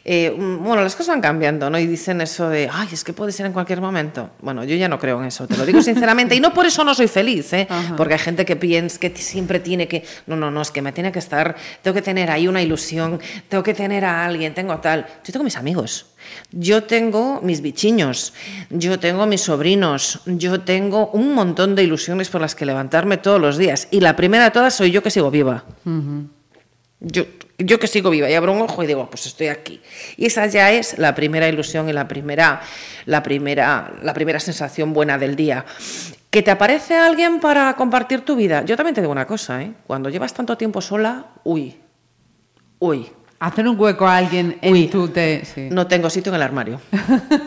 [0.04, 1.78] eh, mm, bueno, las cosas van cambiando, ¿no?
[1.78, 4.30] Y dicen eso de, ay, es que puede ser en cualquier momento.
[4.40, 6.82] Bueno, yo ya no creo en eso, te lo digo sinceramente, y no por eso
[6.82, 7.68] no soy feliz, ¿eh?
[7.70, 7.94] Ajá.
[7.94, 10.90] Porque hay gente que piensa que siempre tiene que, no, no, no, es que me
[10.90, 14.76] tiene que estar, tengo que tener ahí una ilusión, tengo que tener a alguien, tengo
[14.78, 15.06] tal.
[15.24, 16.06] Yo tengo mis amigos,
[16.50, 18.34] yo tengo mis bichiños,
[18.70, 23.40] yo tengo mis sobrinos, yo tengo un montón de ilusiones por las que levantarme todos
[23.40, 23.86] los días.
[23.92, 25.62] Y la primera de todas soy yo que sigo viva.
[26.98, 27.24] Yo,
[27.64, 29.80] yo que sigo viva y abro un ojo y digo, pues estoy aquí.
[30.16, 32.60] Y esa ya es la primera ilusión y la primera,
[33.06, 35.64] la primera, la primera sensación buena del día.
[36.30, 38.64] ¿Que te aparece alguien para compartir tu vida?
[38.64, 39.72] Yo también te digo una cosa, ¿eh?
[39.86, 41.76] Cuando llevas tanto tiempo sola, uy,
[42.78, 43.10] uy,
[43.40, 44.88] Hacer un hueco a alguien en Uy.
[44.88, 45.46] tu te...
[45.46, 45.68] sí.
[45.70, 46.78] no tengo sitio en el armario.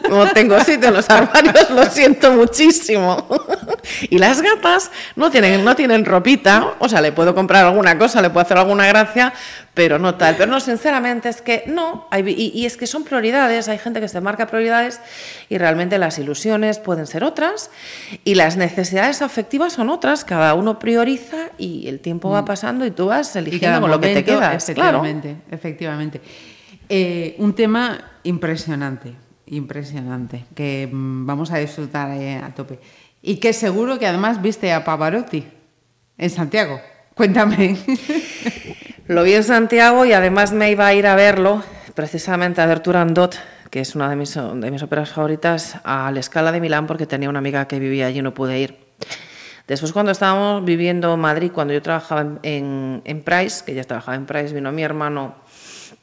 [0.10, 3.28] No tengo sitio en los armarios, lo siento muchísimo.
[4.10, 8.22] Y las gatas no tienen, no tienen ropita, o sea, le puedo comprar alguna cosa,
[8.22, 9.34] le puedo hacer alguna gracia,
[9.74, 10.36] pero no tal.
[10.38, 14.00] Pero no, sinceramente, es que no, hay- y, y es que son prioridades, hay gente
[14.00, 15.00] que se marca prioridades
[15.50, 17.72] y realmente las ilusiones pueden ser otras
[18.24, 22.92] y las necesidades afectivas son otras, cada uno prioriza y el tiempo va pasando y
[22.92, 24.66] tú vas eligiendo lo que te momento, quedas.
[24.74, 24.98] Claro.
[25.04, 26.22] Efectivamente, efectivamente.
[26.90, 29.14] Eh, un tema impresionante,
[29.48, 32.80] impresionante, que mm, vamos a disfrutar eh, a tope.
[33.26, 35.48] Y que seguro que además viste a Pavarotti
[36.18, 36.82] en Santiago.
[37.16, 37.78] Cuéntame.
[39.08, 41.64] Lo vi en Santiago y además me iba a ir a verlo,
[41.96, 42.82] precisamente a ver
[43.72, 47.08] que es una de mis, de mis óperas favoritas, a la Escala de Milán, porque
[47.08, 48.78] tenía una amiga que vivía allí y no pude ir.
[49.68, 53.86] Después, cuando estábamos viviendo en Madrid, cuando yo trabajaba en, en, en Price, que ya
[53.86, 55.36] trabajaba en Price, vino mi hermano,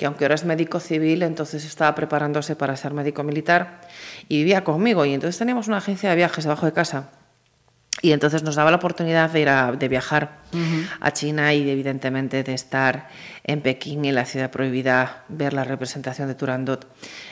[0.01, 3.83] que aunque ahora es médico civil, entonces estaba preparándose para ser médico militar
[4.29, 5.05] y vivía conmigo.
[5.05, 7.11] Y entonces teníamos una agencia de viajes debajo de casa.
[8.01, 10.39] Y entonces nos daba la oportunidad de ir a, de viajar
[11.03, 13.09] a China y evidentemente de estar
[13.45, 16.87] en Pekín, en la ciudad prohibida, ver la representación de Turandot.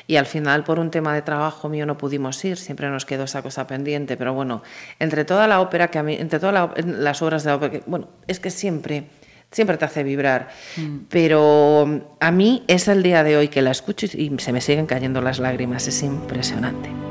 [0.07, 3.25] Y al final, por un tema de trabajo mío, no pudimos ir, siempre nos quedó
[3.25, 4.19] esa cosa pendiente.
[4.19, 4.63] Pero bueno,
[4.99, 7.83] entre toda la ópera que a mí, entre todas la- las obras de ópera, que,
[7.87, 9.05] bueno, es que siempre,
[9.51, 10.49] siempre te hace vibrar.
[11.09, 14.61] Pero a mí es el día de hoy que la escucho y, y se me
[14.61, 17.08] siguen cayendo las lágrimas, es impresionante.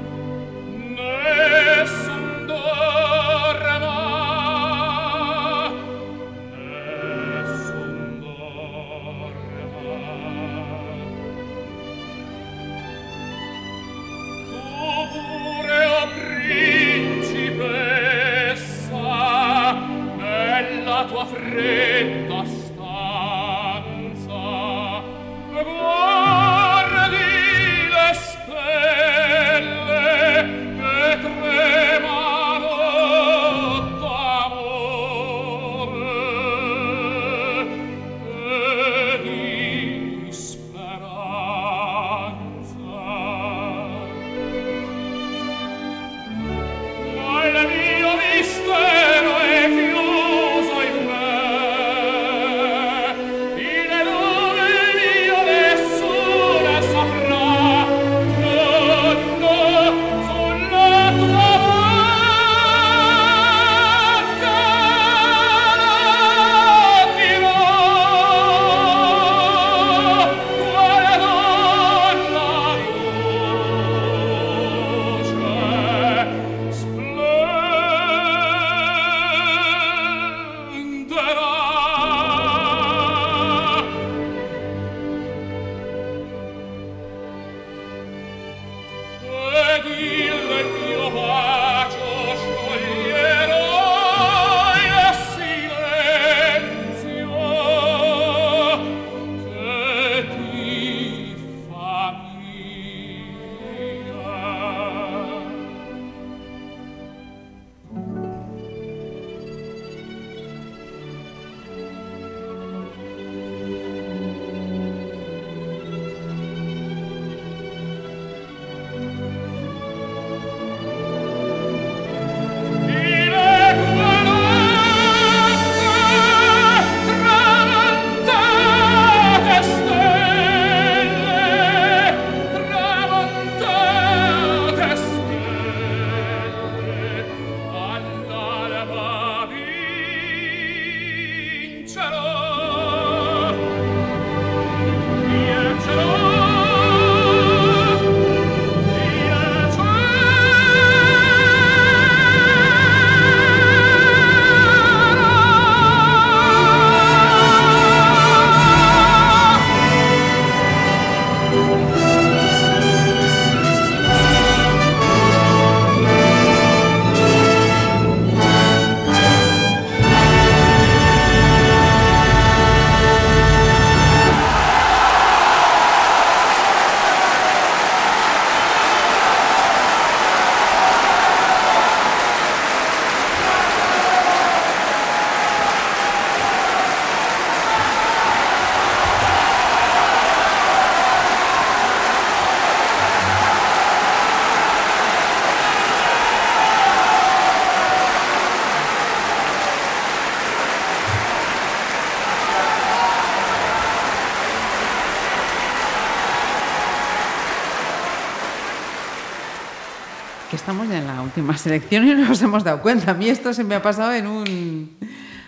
[211.71, 213.11] Y no nos hemos dado cuenta.
[213.11, 214.97] A mí esto se me ha pasado en un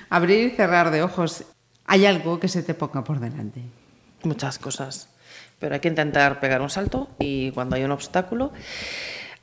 [0.10, 1.44] abrir y cerrar de ojos.
[1.86, 3.62] ¿Hay algo que se te ponga por delante?
[4.24, 5.10] Muchas cosas.
[5.60, 8.52] Pero hay que intentar pegar un salto y cuando hay un obstáculo,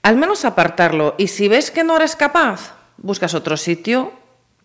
[0.03, 1.15] al menos apartarlo.
[1.19, 4.13] Y si ves que no eres capaz, buscas otro sitio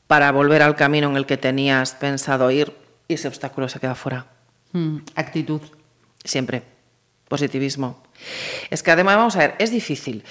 [0.08, 2.76] para volver al camino en el que tenías pensado ir
[3.08, 4.28] y ese obstáculo se queda fuera.
[4.74, 5.62] Mm, actitud.
[6.24, 6.64] Siempre.
[7.32, 7.96] Positivismo.
[8.70, 10.22] Es que además, vamos a ver, es difícil,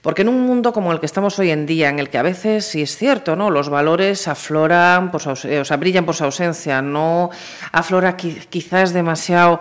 [0.00, 2.22] porque en un mundo como el que estamos hoy en día, en el que a
[2.22, 3.50] veces, sí es cierto, ¿no?
[3.50, 5.12] Los valores afloran,
[5.44, 7.28] eh, o sea, brillan por su ausencia, no
[7.72, 9.60] aflora qui- quizás demasiado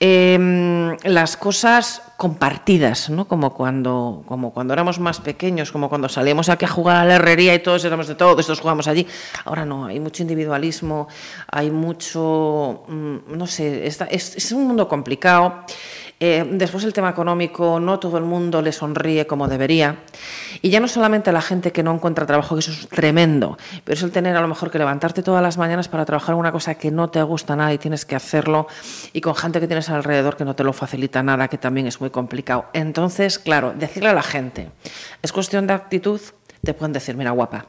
[0.00, 3.26] em, las cosas compartidas, ¿no?
[3.26, 7.14] Como cuando, como cuando éramos más pequeños, como cuando salíamos aquí a jugar a la
[7.16, 9.06] herrería y todos éramos de todos, todos jugamos allí.
[9.44, 11.06] Ahora no, hay mucho individualismo,
[11.50, 15.64] hay mucho, mm, no sé, es, es un mundo complicado.
[16.20, 19.98] Eh, después el tema económico, no todo el mundo le sonríe como debería.
[20.62, 23.94] Y ya no solamente la gente que no encuentra trabajo, que eso es tremendo, pero
[23.94, 26.76] es el tener a lo mejor que levantarte todas las mañanas para trabajar una cosa
[26.76, 28.68] que no te gusta nada y tienes que hacerlo,
[29.12, 32.00] y con gente que tienes alrededor que no te lo facilita nada, que también es
[32.00, 32.66] muy complicado.
[32.72, 34.70] Entonces, claro, decirle a la gente,
[35.22, 36.20] es cuestión de actitud,
[36.62, 37.66] te pueden decir, mira, guapa,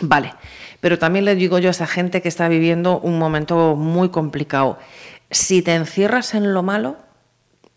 [0.00, 0.34] Vale,
[0.80, 4.78] pero también le digo yo a esa gente que está viviendo un momento muy complicado.
[5.30, 6.96] Si te encierras en lo malo,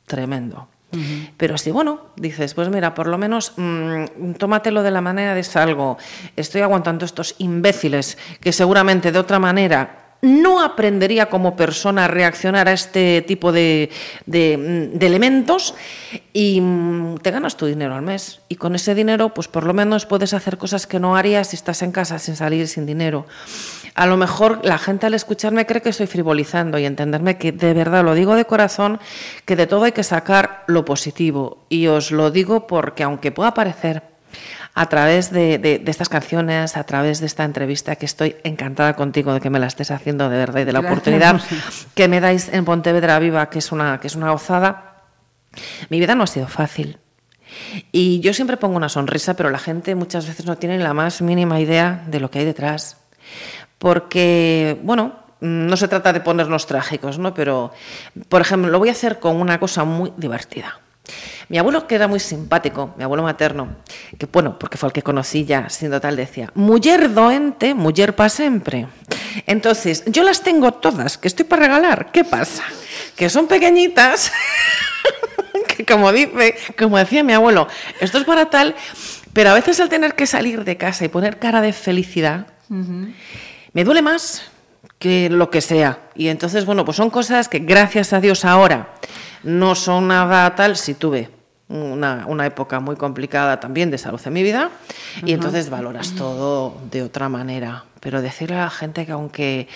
[0.10, 0.68] tremendo.
[1.38, 5.44] Pero si, bueno, dices, pues mira, por lo menos mm, tómatelo de la manera de
[5.44, 6.00] salgo.
[6.36, 12.68] Estoy aguantando estos imbéciles que seguramente de otra manera no aprendería como persona a reaccionar
[12.68, 13.90] a este tipo de,
[14.26, 14.54] de,
[15.00, 15.76] elementos
[16.34, 18.42] y mm, te ganas tu dinero al mes.
[18.50, 21.56] Y con ese dinero, pues por lo menos puedes hacer cosas que no harías si
[21.56, 23.26] estás en casa sin salir sin dinero.
[23.96, 27.74] A lo mejor la gente al escucharme cree que estoy frivolizando y entenderme que de
[27.74, 29.00] verdad lo digo de corazón,
[29.46, 31.66] que de todo hay que sacar lo positivo.
[31.70, 34.04] Y os lo digo porque aunque pueda parecer
[34.76, 38.96] a través de, de- de estas canciones, a través de esta entrevista, que estoy encantada
[38.96, 41.42] contigo de que me la estés haciendo de verdad y de la Gracias, oportunidad
[41.96, 45.04] que me dais en Pontevedra Viva, que es una, que es una gozada.
[45.90, 46.98] Mi vida no ha sido fácil.
[47.92, 51.22] Y yo siempre pongo una sonrisa, pero la gente muchas veces no tiene la más
[51.22, 52.98] mínima idea de lo que hay detrás.
[53.80, 57.34] Porque, bueno, no se trata de ponernos trágicos, ¿no?
[57.34, 57.72] Pero,
[58.28, 60.80] por ejemplo, lo voy a hacer con una cosa muy divertida.
[61.50, 63.78] Mi abuelo, que era muy simpático, mi abuelo materno,
[64.18, 68.30] que bueno, porque fue el que conocí ya siendo tal, decía, mujer doente, mujer para
[68.30, 68.88] siempre.
[69.46, 72.12] Entonces, yo las tengo todas, que estoy para regalar.
[72.12, 72.64] ¿Qué pasa?
[73.16, 74.32] Que son pequeñitas,
[75.68, 77.68] que como dice, como decía mi abuelo,
[78.00, 78.76] esto es para tal,
[79.34, 83.84] pero a veces al tener que salir de casa y poner cara de felicidad, me
[83.84, 84.44] duele más
[85.00, 86.10] que lo que sea.
[86.14, 88.96] Y entonces, bueno, pues son cosas que gracias a Dios ahora
[89.44, 91.30] no son nada tal si tuve
[91.70, 94.72] una, una época muy complicada también de salud en mi vida
[95.24, 97.86] y entonces valoras todo de otra manera.
[98.02, 99.68] Pero decirle a la gente que aunque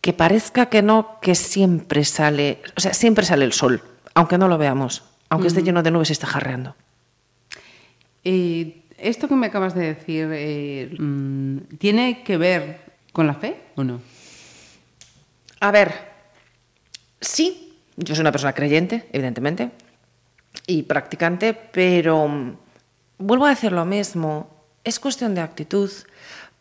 [0.00, 3.82] que parezca que no, que siempre sale, o sea, siempre sale el sol,
[4.14, 6.74] aunque no lo veamos, aunque esté lleno de nubes y esté jarreando.
[8.24, 12.80] Y esto que me acabas de decir, eh, mm, ¿tiene que ver
[13.12, 14.00] con la fe o no?
[15.60, 15.92] A ver,
[17.20, 19.70] sí, yo soy una persona creyente, evidentemente,
[20.66, 22.56] y practicante, pero mm,
[23.18, 24.48] vuelvo a decir lo mismo,
[24.84, 25.90] es cuestión de actitud,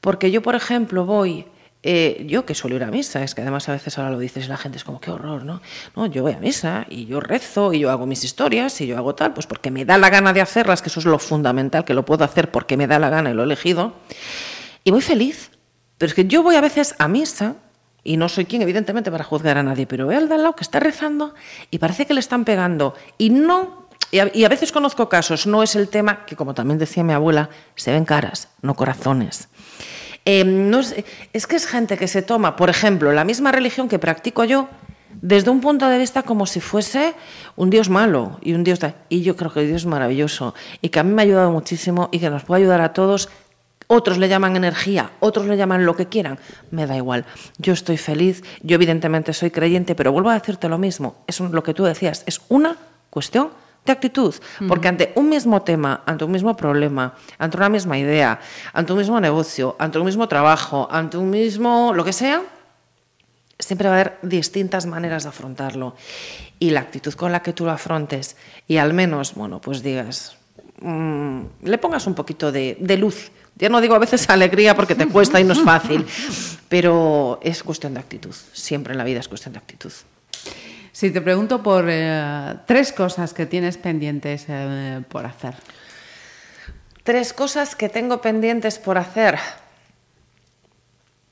[0.01, 1.45] porque yo, por ejemplo, voy,
[1.81, 4.45] eh, yo que suelo ir a misa, es que además a veces ahora lo dices
[4.45, 5.61] y la gente es como, qué horror, ¿no?
[5.95, 8.97] No, yo voy a misa y yo rezo y yo hago mis historias y yo
[8.97, 11.85] hago tal, pues porque me da la gana de hacerlas, que eso es lo fundamental,
[11.85, 13.93] que lo puedo hacer porque me da la gana y lo he elegido,
[14.83, 15.51] y voy feliz.
[15.97, 17.55] Pero es que yo voy a veces a misa
[18.03, 20.55] y no soy quien, evidentemente, para juzgar a nadie, pero veo al de al lado
[20.55, 21.33] que está rezando
[21.71, 22.93] y parece que le están pegando.
[23.17, 23.87] Y no.
[24.11, 27.49] Y a, veces conozco casos, no es el tema que, como también decía mi abuela,
[27.75, 29.49] se ven caras, no corazones.
[30.25, 30.95] Eh, no es,
[31.31, 34.67] es que es gente que se toma, por ejemplo, la misma religión que practico yo,
[35.21, 37.13] desde un punto de vista como si fuese
[37.55, 38.79] un Dios malo y un Dios.
[39.09, 42.09] Y yo creo que Dios es maravilloso y que a mí me ha ayudado muchísimo
[42.11, 43.29] y que nos puede ayudar a todos.
[43.91, 46.37] Otros le llaman energía, otros le llaman lo que quieran.
[46.69, 47.25] Me da igual.
[47.57, 51.23] Yo estoy feliz, yo evidentemente soy creyente, pero vuelvo a decirte lo mismo.
[51.25, 52.77] Es lo que tú decías, es una
[53.09, 53.49] cuestión
[53.87, 54.35] de actitud.
[54.67, 58.39] Porque ante un mismo tema, ante un mismo problema, ante una misma idea,
[58.73, 62.43] ante un mismo negocio, ante un mismo trabajo, ante un mismo lo que sea,
[63.57, 65.95] siempre va a haber distintas maneras de afrontarlo.
[66.59, 68.37] Y la actitud con la que tú lo afrontes
[68.67, 70.37] y al menos, bueno, pues digas,
[70.79, 73.31] mm, le pongas un poquito de, de luz.
[73.59, 76.05] Ya no digo a veces alegría porque te cuesta y no es fácil,
[76.69, 78.33] pero es cuestión de actitud.
[78.53, 79.91] Siempre en la vida es cuestión de actitud.
[80.93, 85.55] Si te pregunto por eh, tres cosas que tienes pendientes eh, por hacer.
[87.03, 89.37] Tres cosas que tengo pendientes por hacer.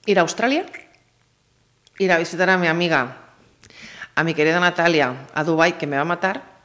[0.05, 0.65] Ir a Australia,
[1.97, 3.17] ir a visitar a mi amiga,
[4.15, 6.56] a mi querida Natalia, a Dubai que me va a matar,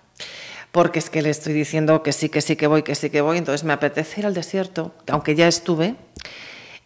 [0.73, 3.21] porque es que le estoy diciendo que sí, que sí que voy, que sí que
[3.21, 5.95] voy, entonces me apetece ir al desierto, aunque ya estuve.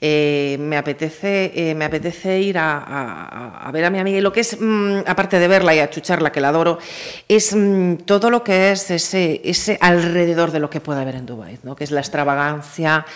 [0.01, 4.19] eh, me apetece eh, me apetece ir a, ver a mi amiga.
[4.19, 6.79] Y lo que es mm, aparte de verla y achucharla que la adoro
[7.29, 11.25] es mm, todo lo que es ese ese alrededor de lo que puede haber en
[11.27, 11.75] Dubái ¿no?
[11.77, 13.07] que es la extravagancia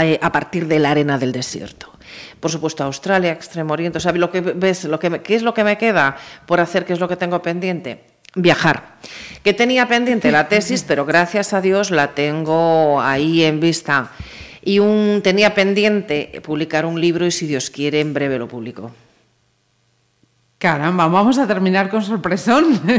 [0.00, 1.92] eh, a partir de la arena del desierto.
[2.40, 3.98] Por supuesto Australia Extremo Oriente.
[4.00, 6.16] Sea lo que ves lo que qué es lo que me queda
[6.46, 8.96] por hacer qué es lo que tengo pendiente viajar
[9.42, 14.12] que tenía pendiente la tesis pero gracias a Dios la tengo ahí en vista
[14.66, 18.90] y un, tenía pendiente publicar un libro y si Dios quiere en breve lo publico.
[20.58, 22.80] Caramba, vamos a terminar con sorpresón.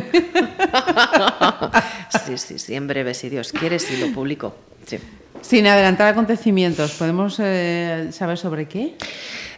[2.25, 4.55] Sí, sí, sí, en breve si Dios quiere sí lo publico.
[4.85, 4.97] Sí.
[5.41, 8.95] Sin adelantar acontecimientos, ¿podemos eh, saber sobre qué?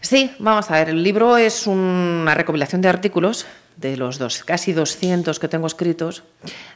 [0.01, 3.45] Sí, vamos a ver, el libro es una recopilación de artículos
[3.79, 6.23] de los dos, casi 200 que tengo escritos,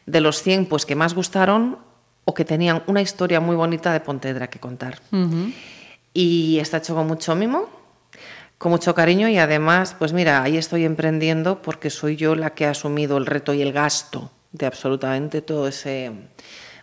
[0.05, 1.77] de los 100 pues que más gustaron
[2.25, 5.01] o que tenían una historia muy bonita de Pontevedra que contar.
[6.13, 7.67] Y está hecho con mucho mimo,
[8.57, 12.65] con mucho cariño y además, pues mira, ahí estoy emprendiendo porque soy yo la que
[12.65, 16.11] ha asumido el reto y el gasto de absolutamente todo ese,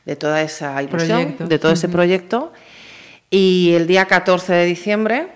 [0.05, 1.47] de toda esa ilusión, Proyecto.
[1.47, 2.53] de todo ese proyecto.
[3.31, 5.29] Y el día 14 de diciembre,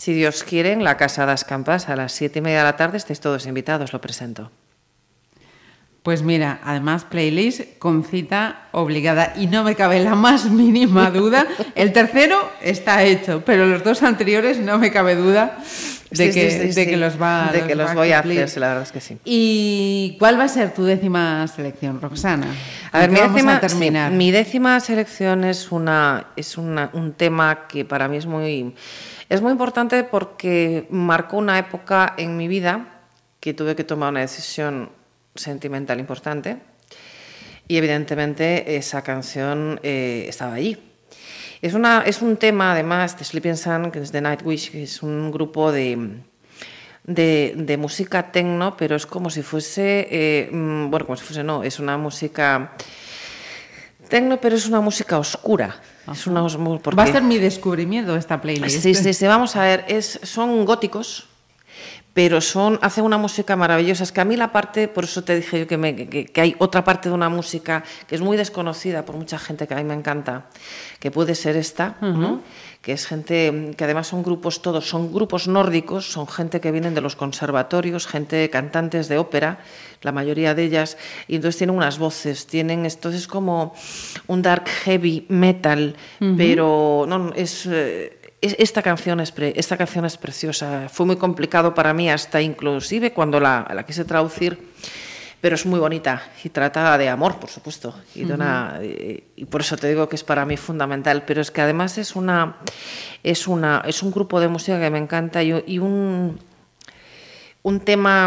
[0.00, 2.76] si Dios quiere, en la Casa das Campas, a las siete y media de la
[2.76, 4.50] tarde, estáis todos invitados, lo presento.
[6.02, 11.46] Pues mira, además playlist con cita obligada y no me cabe la más mínima duda.
[11.74, 15.58] El tercero está hecho, pero los dos anteriores no me cabe duda
[16.10, 18.58] de, Sí, que, sí, sí, de que los va De que los voy a hacer,
[18.58, 19.18] la verdad es que sí.
[19.26, 22.46] ¿Y cuál va a ser tu décima selección, Roxana?
[22.92, 24.10] A ver, ¿Con mi décima, a terminar.
[24.10, 28.74] mi décima selección es, una, es una- un tema que para mí es muy,
[29.30, 33.04] es muy importante porque marcó una época en mi vida
[33.38, 34.90] que tuve que tomar una decisión
[35.36, 36.58] sentimental importante
[37.68, 40.76] y evidentemente esa canción eh, estaba allí.
[41.62, 45.00] Es, una, es un tema además de Sleeping Sun, que es de Nightwish, que es
[45.00, 46.18] un grupo de,
[47.04, 51.44] de, de música tecno, pero es como si fuese, eh, mm, bueno, como si fuese,
[51.44, 52.72] no, es una música
[54.08, 55.80] tecno, pero es una música oscura.
[56.12, 58.80] Es una, os- mu- porque- Va a ser mi descubrimiento esta playlist.
[58.82, 61.26] Sí, sí, sí, vamos a ver, es, son góticos,
[62.12, 64.02] pero son, hacen una música maravillosa.
[64.02, 66.40] Es que a mí la parte, por eso te dije yo que, me- que- que
[66.40, 69.76] hay otra parte de una música que es muy desconocida por mucha gente que a
[69.76, 70.46] mí me encanta,
[70.98, 72.40] que puede ser esta, ¿no?
[72.82, 76.94] Que es gente que además son grupos todos, son grupos nórdicos, son gente que vienen
[76.94, 79.58] de los conservatorios, gente cantantes de ópera,
[80.00, 80.96] la mayoría de ellas,
[81.28, 83.74] y entonces tienen unas voces, tienen, esto es como
[84.28, 85.94] un dark heavy metal,
[86.38, 87.66] pero no, es...
[87.66, 90.88] eh, es- esta canción es pre- esta canción es preciosa.
[90.88, 94.58] Fue muy complicado para mí hasta inclusive cuando la, la quise traducir,
[95.40, 99.44] pero es muy bonita y trata de amor, por supuesto, y, de una- y- y
[99.46, 101.22] por eso te digo que es para mí fundamental.
[101.26, 102.56] Pero es que además es una
[103.22, 106.38] es una es un grupo de música que me encanta y, y un
[107.62, 108.26] un tema,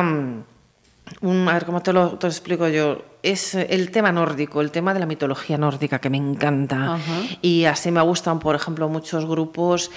[1.22, 4.70] un- a ver cómo te lo, te lo explico yo, es el tema nórdico, el
[4.70, 6.96] tema de la mitología nórdica que me encanta.
[6.96, 7.22] Ajá.
[7.42, 9.90] Y así me gustan, por ejemplo, muchos grupos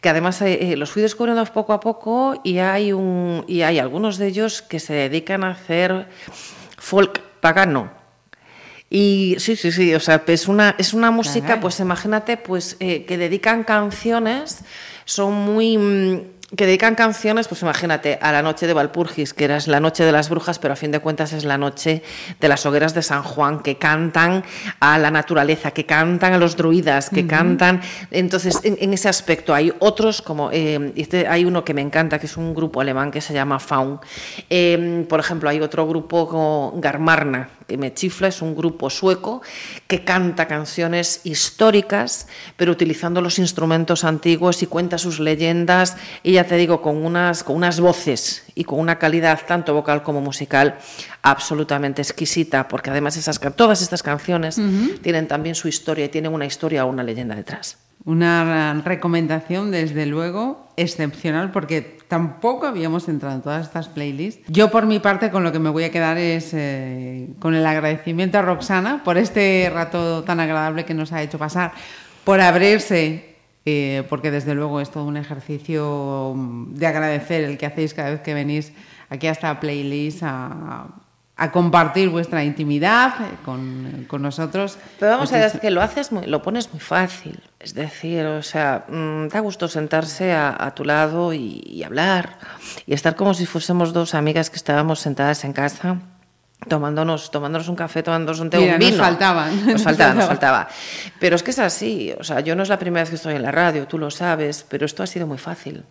[0.00, 3.78] que además eh, eh, los fui descubriendo poco a poco y hay, un, y hay
[3.78, 6.06] algunos de ellos que se dedican a hacer
[6.84, 7.90] folk pagano.
[8.90, 13.06] Y sí, sí, sí, o sea, es una, es una música, pues imagínate, pues eh,
[13.06, 14.60] que dedican canciones,
[15.04, 16.30] son muy...
[16.56, 20.12] que dedican canciones, pues imagínate, a la noche de Valpurgis, que era la noche de
[20.12, 22.02] las brujas, pero a fin de cuentas es la noche
[22.40, 24.44] de las hogueras de San Juan, que cantan
[24.80, 27.80] a la naturaleza, que cantan a los druidas, que cantan.
[28.10, 32.18] Entonces, en, en ese aspecto hay otros, como eh, este, hay uno que me encanta,
[32.18, 34.00] que es un grupo alemán que se llama Faun.
[34.50, 39.42] Eh, por ejemplo, hay otro grupo como Garmarna, que me chifla, es un grupo sueco
[39.86, 46.44] que canta canciones históricas, pero utilizando los instrumentos antiguos y cuenta sus leyendas, y ya
[46.44, 50.78] te digo, con unas, con unas voces y con una calidad tanto vocal como musical
[51.22, 54.60] absolutamente exquisita, porque además esas, todas estas canciones
[55.02, 57.78] tienen también su historia y tienen una historia o una leyenda detrás.
[58.04, 64.46] Una recomendación, desde luego, excepcional, porque tampoco habíamos entrado en todas estas playlists.
[64.46, 67.66] Yo, por mi parte, con lo que me voy a quedar es eh, con el
[67.66, 71.72] agradecimiento a Roxana por este rato tan agradable que nos ha hecho pasar,
[72.22, 73.34] por abrirse,
[73.66, 78.10] eh, porque desde luego es todo un ejercicio mm, de agradecer el que hacéis cada
[78.10, 78.72] vez que venís
[79.10, 80.86] aquí a esta playlist a,
[81.36, 84.78] a compartir vuestra intimidad eh, con, con nosotros.
[85.00, 87.40] Pero vamos a ver, es que lo haces muy, lo pones muy fácil.
[87.58, 92.38] Es decir, o sea, mm, da gusto sentarse a, a tu lado y, y hablar
[92.86, 95.98] y estar como si fuésemos dos amigas que estábamos sentadas en casa
[96.68, 99.02] tomándonos, tomándonos un café, tomándonos un té, Mira, un nos vino.
[99.02, 99.66] faltaban.
[99.72, 100.68] Nos faltaba, nos faltaba.
[101.18, 103.34] Pero es que es así, o sea, yo no es la primera vez que estoy
[103.34, 105.84] en la radio, tú lo sabes, pero esto ha sido muy fácil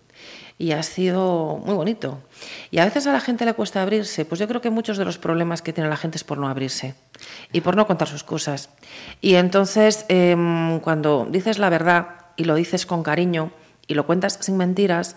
[0.57, 2.19] y ha sido muy bonito.
[2.71, 5.05] Y a veces a la gente le cuesta abrirse, pues yo creo que muchos de
[5.05, 6.95] los problemas que tiene la gente es por no abrirse
[7.51, 8.69] y por no contar sus cosas.
[9.21, 13.51] Y entonces, em, cuando dices la verdad y lo dices con cariño,
[13.85, 15.15] y lo cuentas sin mentiras,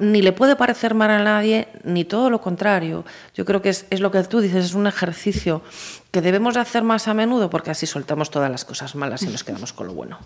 [0.00, 3.04] ni le puede parecer mal a nadie, ni todo lo contrario.
[3.34, 5.62] Yo creo que es, es lo que tú dices, es un ejercicio
[6.10, 9.26] que debemos de hacer más a menudo porque así soltamos todas las cosas malas y
[9.26, 10.18] nos quedamos con lo bueno.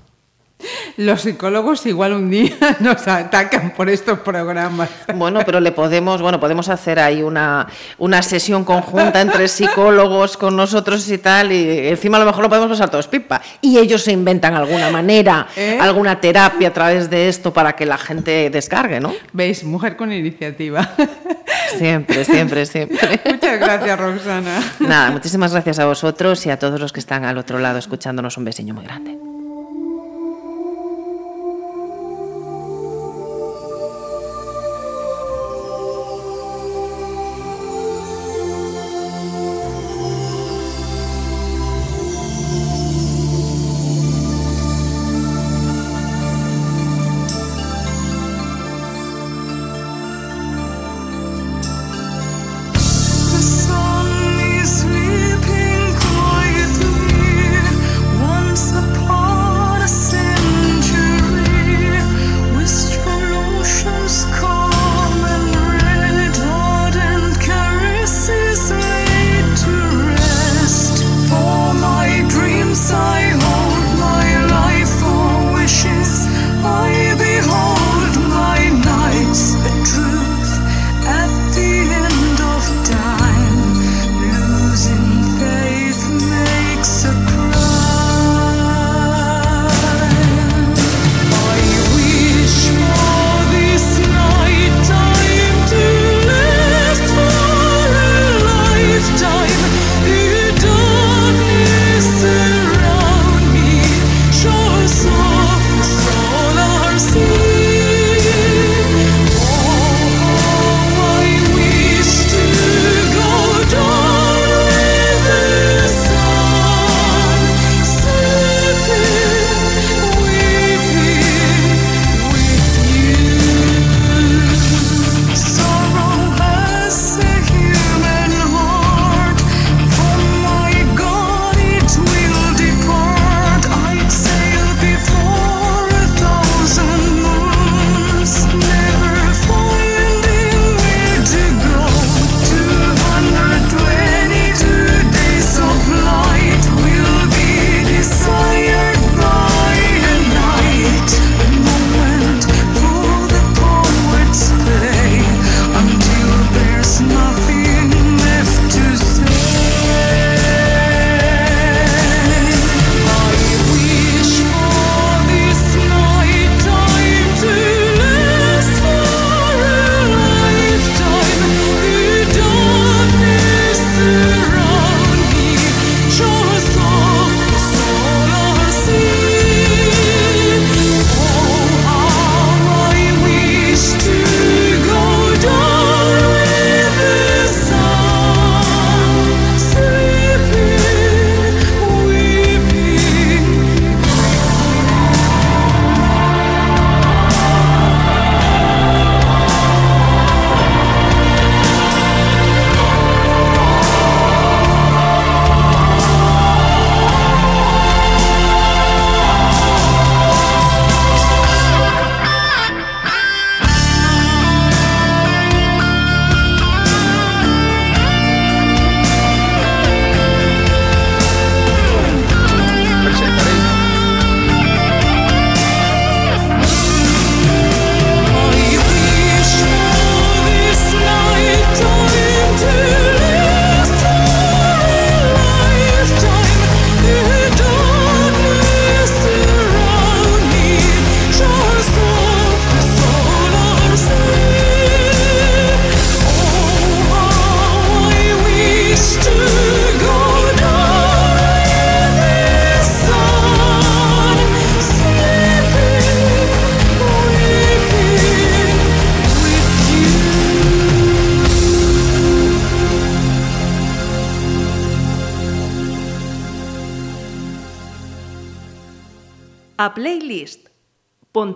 [0.96, 4.90] Los psicólogos igual un día nos atacan por estos programas.
[5.14, 7.66] Bueno, pero le podemos, bueno, podemos hacer ahí una,
[7.98, 12.48] una sesión conjunta entre psicólogos con nosotros y tal, y encima a lo mejor lo
[12.48, 13.40] podemos pasar todos pipa.
[13.60, 15.78] Y ellos se inventan alguna manera, ¿Eh?
[15.80, 19.14] alguna terapia a través de esto para que la gente descargue, ¿no?
[19.32, 19.64] ¿Veis?
[19.64, 20.90] Mujer con iniciativa.
[21.78, 23.20] Siempre, siempre, siempre.
[23.24, 24.62] Muchas gracias, Roxana.
[24.80, 28.36] Nada, muchísimas gracias a vosotros y a todos los que están al otro lado escuchándonos.
[28.36, 29.33] Un besiño muy grande.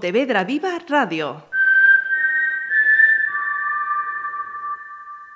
[0.09, 1.58] Pontevedra Viva Radio.